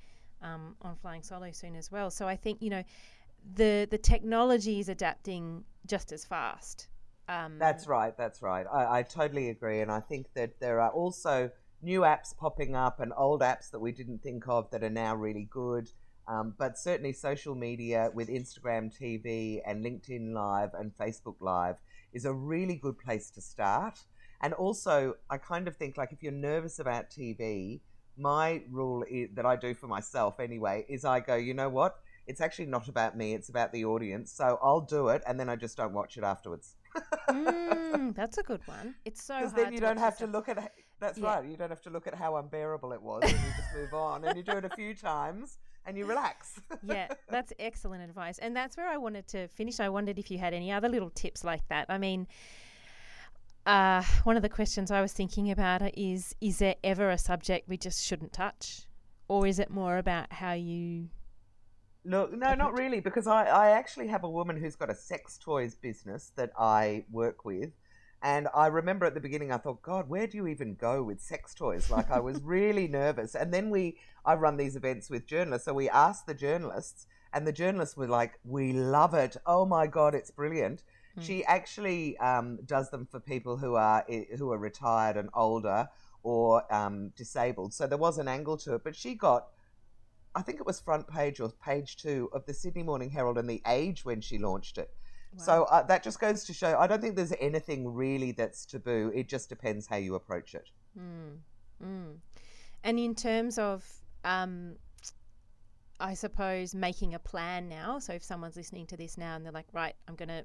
um, 0.43 0.77
on 0.83 0.95
Flying 0.97 1.23
Solo 1.23 1.51
soon 1.51 1.75
as 1.75 1.91
well. 1.91 2.11
So 2.11 2.29
I 2.29 2.37
think, 2.37 2.61
you 2.61 2.71
know, 2.71 2.85
the, 3.55 3.89
the 3.91 3.99
technology 3.99 4.79
is 4.79 4.89
adapting 4.89 5.65
just 5.87 6.13
as 6.13 6.25
fast. 6.25 6.89
Um, 7.29 7.59
that's 7.59 7.87
right, 7.87 8.15
that's 8.17 8.43
right. 8.43 8.67
I, 8.71 8.99
I 8.99 9.03
totally 9.03 9.49
agree. 9.49 9.81
And 9.81 9.91
I 9.91 10.01
think 10.01 10.27
that 10.35 10.61
there 10.61 10.81
are 10.81 10.91
also 10.91 11.51
new 11.83 12.01
apps 12.01 12.37
popping 12.37 12.77
up 12.77 13.01
and 13.01 13.13
old 13.17 13.41
apps 13.41 13.71
that 13.71 13.81
we 13.81 13.93
didn't 13.93 14.23
think 14.23 14.45
of 14.49 14.71
that 14.71 14.85
are 14.85 14.91
now 14.91 15.15
really 15.15 15.49
good. 15.51 15.91
Um, 16.27 16.55
but 16.59 16.79
certainly 16.79 17.13
social 17.13 17.55
media 17.55 18.11
with 18.15 18.29
Instagram 18.29 18.91
TV 18.99 19.61
and 19.67 19.85
LinkedIn 19.85 20.33
Live 20.33 20.71
and 20.73 20.97
Facebook 20.97 21.37
Live 21.41 21.77
is 22.15 22.25
a 22.25 22.33
really 22.33 22.77
good 22.77 22.99
place 22.99 23.31
to 23.31 23.41
start. 23.41 23.99
And 24.41 24.53
also, 24.55 25.15
I 25.31 25.39
kind 25.39 25.69
of 25.69 25.77
think 25.77 25.97
like 25.97 26.13
if 26.13 26.23
you're 26.23 26.33
nervous 26.33 26.79
about 26.79 27.11
TV, 27.11 27.81
my 28.17 28.63
rule 28.71 29.05
is, 29.11 29.31
that 29.35 29.47
I 29.47 29.57
do 29.57 29.75
for 29.75 29.87
myself 29.87 30.39
anyway 30.41 30.85
is 30.89 31.05
I 31.05 31.21
go, 31.21 31.35
you 31.35 31.55
know 31.55 31.69
what? 31.69 31.97
It's 32.27 32.41
actually 32.41 32.67
not 32.67 32.89
about 32.89 33.17
me, 33.17 33.35
it's 33.35 33.49
about 33.49 33.73
the 33.73 33.85
audience. 33.85 34.33
So 34.33 34.59
I'll 34.63 34.81
do 34.81 35.09
it 35.09 35.23
and 35.27 35.39
then 35.39 35.49
I 35.49 35.57
just 35.57 35.77
don't 35.77 35.93
watch 35.93 36.17
it 36.17 36.25
afterwards. 36.25 36.77
mm, 37.29 38.15
that's 38.17 38.39
a 38.39 38.43
good 38.43 38.61
one. 38.67 38.95
It's 39.05 39.23
so 39.23 39.37
Because 39.37 39.53
then 39.53 39.73
you 39.73 39.81
don't 39.81 39.99
have 39.99 40.17
to 40.19 40.27
look 40.27 40.49
at 40.49 40.73
that's 41.01 41.19
yeah. 41.19 41.37
right. 41.37 41.45
You 41.45 41.57
don't 41.57 41.71
have 41.71 41.83
to 41.83 41.91
look 41.91 42.07
at 42.07 42.15
how 42.15 42.37
unbearable 42.37 42.93
it 42.93 43.03
was 43.03 43.23
and 43.25 43.33
you 43.33 43.53
just 43.57 43.75
move 43.75 43.93
on 43.93 44.25
and 44.25 44.37
you 44.37 44.43
do 44.43 44.57
it 44.59 44.65
a 44.65 44.71
few 44.71 44.95
times 45.11 45.59
and 45.87 45.97
you 45.97 46.07
relax. 46.07 46.61
yeah, 46.83 47.09
that's 47.29 47.53
excellent 47.59 48.03
advice. 48.03 48.39
And 48.39 48.57
that's 48.57 48.77
where 48.77 48.89
I 48.89 48.97
wanted 48.97 49.27
to 49.29 49.49
finish. 49.49 49.81
I 49.81 49.89
wondered 49.89 50.19
if 50.19 50.31
you 50.31 50.39
had 50.39 50.55
any 50.55 50.73
other 50.73 50.89
little 50.89 51.11
tips 51.11 51.45
like 51.45 51.67
that. 51.69 51.87
I 51.89 51.99
mean, 51.99 52.27
uh, 53.67 54.03
one 54.25 54.37
of 54.37 54.43
the 54.43 54.49
questions 54.49 54.91
I 54.91 55.01
was 55.01 55.13
thinking 55.13 55.51
about 55.51 55.83
is 55.97 56.35
is 56.41 56.59
there 56.59 56.77
ever 56.85 57.11
a 57.11 57.19
subject 57.19 57.69
we 57.69 57.77
just 57.77 58.05
shouldn't 58.05 58.33
touch? 58.33 58.87
Or 59.29 59.47
is 59.47 59.59
it 59.59 59.71
more 59.71 59.97
about 59.97 60.33
how 60.33 60.53
you 60.53 61.09
Look, 62.07 62.35
no, 62.35 62.55
not 62.55 62.79
really, 62.79 63.01
because 63.01 63.27
I, 63.27 63.47
I 63.47 63.71
actually 63.71 64.09
have 64.09 64.25
a 64.25 64.29
woman 64.29 64.59
who's 64.59 64.77
got 64.77 64.91
a 64.91 64.95
sex 64.95 65.39
toys 65.39 65.75
business 65.75 66.33
that 66.37 66.51
I 66.59 67.05
work 67.11 67.47
with. 67.47 67.71
And 68.25 68.49
I 68.55 68.69
remember 68.69 69.05
at 69.05 69.13
the 69.13 69.21
beginning, 69.21 69.53
I 69.53 69.59
thought, 69.59 69.83
God, 69.83 70.09
where 70.09 70.27
do 70.27 70.39
you 70.39 70.47
even 70.47 70.77
go 70.77 71.03
with 71.03 71.21
sex 71.21 71.55
toys? 71.55 71.91
Like, 71.91 72.11
I 72.11 72.21
was 72.21 72.41
really 72.43 72.89
nervous. 73.03 73.35
And 73.35 73.53
then 73.53 73.69
we, 73.69 73.99
I 74.25 74.35
run 74.35 74.57
these 74.57 74.77
events 74.77 75.11
with 75.11 75.27
journalists. 75.27 75.67
So 75.67 75.75
we 75.75 75.91
asked 75.91 76.27
the 76.27 76.33
journalists, 76.33 77.07
and 77.35 77.47
the 77.47 77.53
journalists 77.53 77.99
were 77.99 78.09
like, 78.09 78.41
We 78.43 78.73
love 78.73 79.13
it. 79.13 79.37
Oh 79.45 79.67
my 79.67 79.87
God, 79.87 80.15
it's 80.15 80.31
brilliant. 80.31 80.83
Hmm. 81.17 81.21
She 81.21 81.45
actually 81.45 82.17
um, 82.17 82.61
does 82.65 82.89
them 82.89 83.07
for 83.11 83.21
people 83.21 83.59
who 83.59 83.75
are 83.75 84.07
who 84.39 84.51
are 84.53 84.59
retired 84.59 85.19
and 85.19 85.29
older 85.35 85.91
or 86.23 86.73
um, 86.75 87.11
disabled. 87.17 87.75
So 87.75 87.87
there 87.87 87.99
was 87.99 88.17
an 88.17 88.27
angle 88.27 88.57
to 88.59 88.75
it, 88.77 88.85
but 88.85 88.97
she 88.97 89.15
got 89.15 89.49
I 90.35 90.43
think 90.43 90.59
it 90.59 90.67
was 90.67 90.81
front 90.81 91.07
page 91.07 91.41
or 91.41 91.51
page 91.51 91.97
two 91.97 92.31
of 92.33 92.47
the 92.47 92.55
Sydney 92.55 92.83
Morning 92.83 93.11
Herald 93.11 93.37
and 93.37 93.49
the 93.49 93.63
Age 93.67 94.05
when 94.05 94.21
she 94.21 94.39
launched 94.39 94.79
it. 94.79 94.91
Wow. 95.39 95.45
So 95.45 95.65
uh, 95.65 95.83
that 95.85 96.03
just 96.03 96.21
goes 96.21 96.45
to 96.45 96.53
show 96.53 96.77
I 96.79 96.87
don't 96.87 97.01
think 97.01 97.17
there's 97.17 97.33
anything 97.41 97.93
really 97.93 98.33
that's 98.33 98.65
taboo. 98.65 99.13
It 99.15 99.29
just 99.29 99.49
depends 99.49 99.87
how 99.87 99.97
you 99.97 100.15
approach 100.15 100.55
it. 100.55 100.71
Mm. 100.99 101.39
Mm. 101.83 102.17
And 102.85 102.99
in 102.99 103.15
terms 103.15 103.59
of, 103.59 103.85
um, 104.25 104.77
I 106.01 106.15
suppose, 106.15 106.75
making 106.75 107.15
a 107.15 107.19
plan 107.19 107.69
now. 107.69 107.99
So 107.99 108.13
if 108.13 108.23
someone's 108.23 108.57
listening 108.57 108.87
to 108.87 108.97
this 108.97 109.17
now 109.17 109.37
and 109.37 109.45
they're 109.45 109.53
like, 109.53 109.67
right, 109.73 109.95
I'm 110.07 110.17
going 110.17 110.29
to 110.29 110.45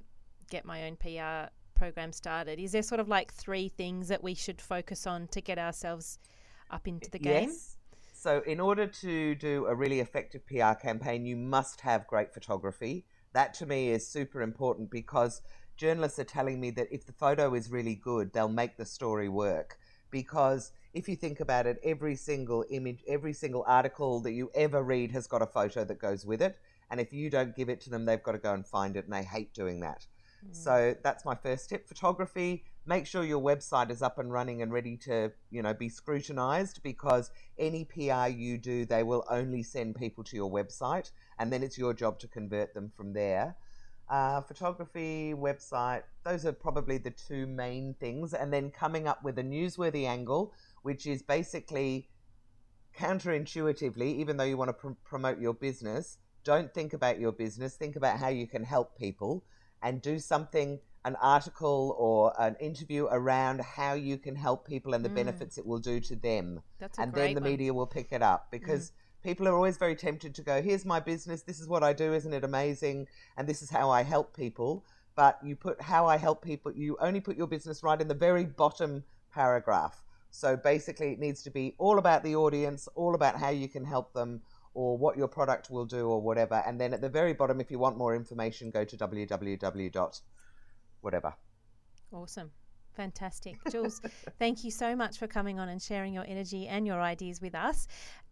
get 0.50 0.66
my 0.66 0.86
own 0.86 0.96
PR 0.96 1.52
program 1.76 2.12
started, 2.14 2.60
is 2.60 2.72
there 2.72 2.82
sort 2.82 3.00
of 3.00 3.08
like 3.08 3.34
three 3.34 3.70
things 3.70 4.08
that 4.08 4.24
we 4.24 4.34
should 4.34 4.62
focus 4.62 5.06
on 5.06 5.28
to 5.28 5.42
get 5.42 5.60
ourselves 5.60 6.18
up 6.72 6.88
into 6.88 7.10
the 7.12 7.20
game? 7.20 7.50
Yes. 7.50 7.76
So, 8.14 8.42
in 8.46 8.60
order 8.60 8.86
to 8.86 9.36
do 9.36 9.66
a 9.66 9.74
really 9.74 10.02
effective 10.02 10.46
PR 10.46 10.74
campaign, 10.74 11.26
you 11.26 11.38
must 11.38 11.80
have 11.82 12.06
great 12.06 12.34
photography. 12.34 13.06
That 13.34 13.54
to 13.56 13.66
me 13.66 13.90
is 13.90 14.08
super 14.08 14.42
important 14.42 14.90
because 14.90 15.42
journalists 15.78 16.20
are 16.20 16.24
telling 16.24 16.60
me 16.60 16.72
that 16.72 16.92
if 16.92 17.06
the 17.06 17.14
photo 17.14 17.54
is 17.54 17.72
really 17.72 17.96
good, 17.96 18.34
they'll 18.34 18.50
make 18.50 18.78
the 18.78 18.86
story 18.86 19.30
work. 19.30 19.78
Because 20.12 20.72
if 20.94 21.08
you 21.08 21.16
think 21.16 21.40
about 21.40 21.68
it, 21.68 21.80
every 21.84 22.16
single 22.16 22.66
image, 22.72 23.04
every 23.08 23.34
single 23.34 23.64
article 23.68 24.20
that 24.22 24.34
you 24.34 24.50
ever 24.56 24.82
read 24.82 25.12
has 25.12 25.28
got 25.28 25.44
a 25.44 25.48
photo 25.48 25.84
that 25.84 26.00
goes 26.00 26.26
with 26.26 26.42
it. 26.42 26.58
And 26.90 27.00
if 27.00 27.14
you 27.14 27.30
don't 27.30 27.56
give 27.56 27.70
it 27.70 27.82
to 27.82 27.92
them, 27.92 28.06
they've 28.06 28.24
got 28.24 28.32
to 28.32 28.40
go 28.40 28.54
and 28.54 28.66
find 28.66 28.98
it, 28.98 29.06
and 29.06 29.14
they 29.14 29.24
hate 29.24 29.54
doing 29.54 29.82
that. 29.82 30.08
Mm. 30.46 30.56
So 30.56 30.96
that's 31.04 31.26
my 31.26 31.36
first 31.36 31.70
tip. 31.70 31.88
Photography, 31.88 32.64
make 32.86 33.06
sure 33.06 33.24
your 33.24 33.42
website 33.42 33.92
is 33.92 34.02
up 34.02 34.20
and 34.20 34.32
running 34.32 34.62
and 34.62 34.72
ready 34.72 34.98
to, 34.98 35.32
you 35.52 35.62
know, 35.62 35.74
be 35.74 35.90
scrutinized 35.90 36.82
because 36.84 37.32
any 37.58 37.86
PR 37.86 38.28
you 38.28 38.58
do, 38.58 38.86
they 38.86 39.04
will 39.04 39.24
only 39.30 39.64
send 39.64 39.96
people 39.96 40.24
to 40.26 40.36
your 40.36 40.52
website 40.52 41.12
and 41.38 41.52
then 41.52 41.64
it's 41.64 41.78
your 41.78 41.94
job 41.94 42.20
to 42.20 42.28
convert 42.28 42.74
them 42.74 42.92
from 42.96 43.14
there. 43.14 43.56
Uh, 44.10 44.42
photography, 44.42 45.36
website, 45.36 46.02
those 46.24 46.44
are 46.44 46.52
probably 46.52 46.98
the 46.98 47.12
two 47.12 47.46
main 47.46 47.94
things. 48.00 48.34
And 48.34 48.52
then 48.52 48.72
coming 48.72 49.08
up 49.08 49.24
with 49.24 49.38
a 49.38 49.44
newsworthy 49.44 50.08
angle, 50.08 50.52
which 50.82 51.06
is 51.06 51.22
basically 51.22 52.10
counterintuitively, 52.98 54.16
even 54.16 54.38
though 54.38 54.46
you 54.46 54.58
want 54.58 54.70
to 54.70 54.74
pr- 54.74 54.94
promote 55.06 55.40
your 55.40 55.54
business, 55.54 56.18
don't 56.44 56.74
think 56.74 56.94
about 56.94 57.20
your 57.20 57.32
business, 57.32 57.76
think 57.76 57.96
about 57.96 58.18
how 58.18 58.30
you 58.30 58.48
can 58.48 58.64
help 58.64 58.98
people 58.98 59.44
and 59.82 60.02
do 60.02 60.20
something 60.20 60.80
an 61.06 61.16
article 61.22 61.96
or 61.98 62.34
an 62.40 62.56
interview 62.60 63.08
around 63.10 63.62
how 63.62 63.94
you 63.94 64.18
can 64.18 64.36
help 64.36 64.68
people 64.68 64.94
and 64.94 65.04
the 65.04 65.10
mm. 65.10 65.16
benefits 65.16 65.58
it 65.58 65.66
will 65.66 65.80
do 65.80 66.00
to 66.00 66.16
them. 66.16 66.62
and 66.98 67.14
then 67.14 67.34
the 67.34 67.42
one. 67.42 67.50
media 67.50 67.74
will 67.74 67.88
pick 67.88 68.12
it 68.12 68.22
up 68.22 68.52
because 68.52 68.90
mm. 68.90 68.94
people 69.24 69.48
are 69.48 69.56
always 69.56 69.78
very 69.78 69.96
tempted 69.96 70.36
to 70.36 70.42
go, 70.42 70.62
here's 70.62 70.86
my 70.86 71.00
business, 71.00 71.42
this 71.44 71.60
is 71.60 71.68
what 71.68 71.84
I 71.84 71.94
do, 71.94 72.14
isn't 72.14 72.34
it 72.34 72.44
amazing? 72.44 73.08
And 73.38 73.48
this 73.48 73.62
is 73.62 73.70
how 73.70 73.90
I 73.90 74.04
help 74.04 74.36
people. 74.36 74.86
But 75.16 75.40
you 75.44 75.56
put 75.56 75.82
how 75.82 76.06
I 76.06 76.18
help 76.18 76.44
people, 76.44 76.72
you 76.72 76.98
only 77.00 77.20
put 77.22 77.38
your 77.38 77.48
business 77.48 77.82
right 77.84 78.00
in 78.00 78.08
the 78.08 78.14
very 78.14 78.46
bottom 78.46 79.04
paragraph. 79.34 80.04
So 80.32 80.56
basically, 80.56 81.12
it 81.12 81.20
needs 81.20 81.42
to 81.44 81.50
be 81.50 81.76
all 81.78 81.98
about 81.98 82.24
the 82.24 82.36
audience, 82.36 82.88
all 82.96 83.16
about 83.16 83.36
how 83.38 83.50
you 83.50 83.68
can 83.68 83.84
help 83.84 84.14
them, 84.14 84.42
or 84.74 84.98
what 84.98 85.18
your 85.18 85.28
product 85.28 85.70
will 85.70 85.86
do, 85.86 86.08
or 86.08 86.22
whatever. 86.22 86.64
And 86.66 86.80
then 86.80 86.94
at 86.94 87.02
the 87.02 87.10
very 87.10 87.34
bottom, 87.34 87.60
if 87.60 87.72
you 87.72 87.80
want 87.80 87.98
more 87.98 88.16
information, 88.16 88.70
go 88.70 88.86
to 88.86 88.98
www 88.98 90.22
whatever. 91.02 91.34
Awesome. 92.12 92.52
Fantastic. 92.96 93.56
Jules, 93.72 94.02
thank 94.40 94.64
you 94.64 94.72
so 94.72 94.96
much 94.96 95.18
for 95.18 95.28
coming 95.28 95.60
on 95.60 95.68
and 95.70 95.82
sharing 95.82 96.14
your 96.14 96.26
energy 96.28 96.68
and 96.68 96.86
your 96.86 97.02
ideas 97.02 97.42
with 97.42 97.56
us. 97.56 97.88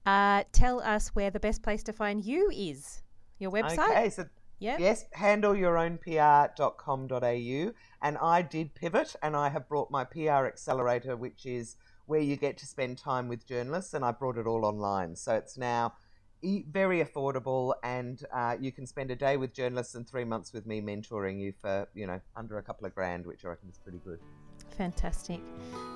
Uh, 0.05 0.43
tell 0.51 0.79
us 0.81 1.07
where 1.09 1.31
the 1.31 1.39
best 1.39 1.63
place 1.63 1.83
to 1.83 1.93
find 1.93 2.23
you 2.23 2.51
is. 2.53 3.01
Your 3.39 3.51
website? 3.51 3.91
Okay, 3.91 4.09
so 4.09 4.25
yep. 4.59 4.79
yes, 4.79 5.05
handleyourownpr.com.au. 5.15 7.73
And 8.01 8.17
I 8.17 8.41
did 8.41 8.73
pivot 8.73 9.15
and 9.21 9.35
I 9.35 9.49
have 9.49 9.69
brought 9.69 9.91
my 9.91 10.03
PR 10.03 10.47
accelerator, 10.47 11.15
which 11.15 11.45
is 11.45 11.75
where 12.07 12.21
you 12.21 12.35
get 12.35 12.57
to 12.57 12.65
spend 12.65 12.97
time 12.97 13.27
with 13.27 13.45
journalists, 13.45 13.93
and 13.93 14.03
I 14.03 14.11
brought 14.11 14.37
it 14.37 14.47
all 14.47 14.65
online. 14.65 15.15
So 15.15 15.35
it's 15.35 15.55
now 15.57 15.93
very 16.43 17.03
affordable, 17.03 17.73
and 17.83 18.23
uh, 18.33 18.55
you 18.59 18.71
can 18.71 18.85
spend 18.85 19.11
a 19.11 19.15
day 19.15 19.37
with 19.37 19.53
journalists 19.53 19.95
and 19.95 20.07
three 20.07 20.23
months 20.23 20.53
with 20.53 20.65
me 20.65 20.81
mentoring 20.81 21.39
you 21.39 21.53
for 21.61 21.87
you 21.93 22.07
know 22.07 22.19
under 22.35 22.57
a 22.57 22.63
couple 22.63 22.85
of 22.85 22.95
grand, 22.95 23.25
which 23.25 23.45
I 23.45 23.49
reckon 23.49 23.69
is 23.69 23.77
pretty 23.77 23.99
good. 24.03 24.19
Fantastic. 24.77 25.39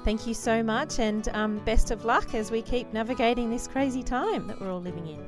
Thank 0.04 0.25
you 0.25 0.34
so 0.34 0.63
much, 0.63 0.99
and 0.99 1.27
um, 1.30 1.60
best 1.65 1.91
of 1.91 2.06
luck 2.06 2.34
as 2.34 2.51
we 2.51 2.62
keep 2.62 2.91
navigating 2.93 3.49
this 3.49 3.67
crazy 3.67 4.04
time 4.04 4.47
that 4.47 4.60
we're 4.60 4.71
all 4.71 4.82
living 4.82 5.08
in. 5.08 5.25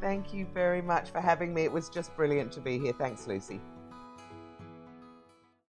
Thank 0.00 0.34
you 0.34 0.46
very 0.52 0.82
much 0.82 1.10
for 1.10 1.20
having 1.20 1.54
me. 1.54 1.64
It 1.64 1.72
was 1.72 1.88
just 1.88 2.14
brilliant 2.14 2.52
to 2.52 2.60
be 2.60 2.78
here. 2.78 2.92
Thanks, 2.92 3.26
Lucy. 3.26 3.60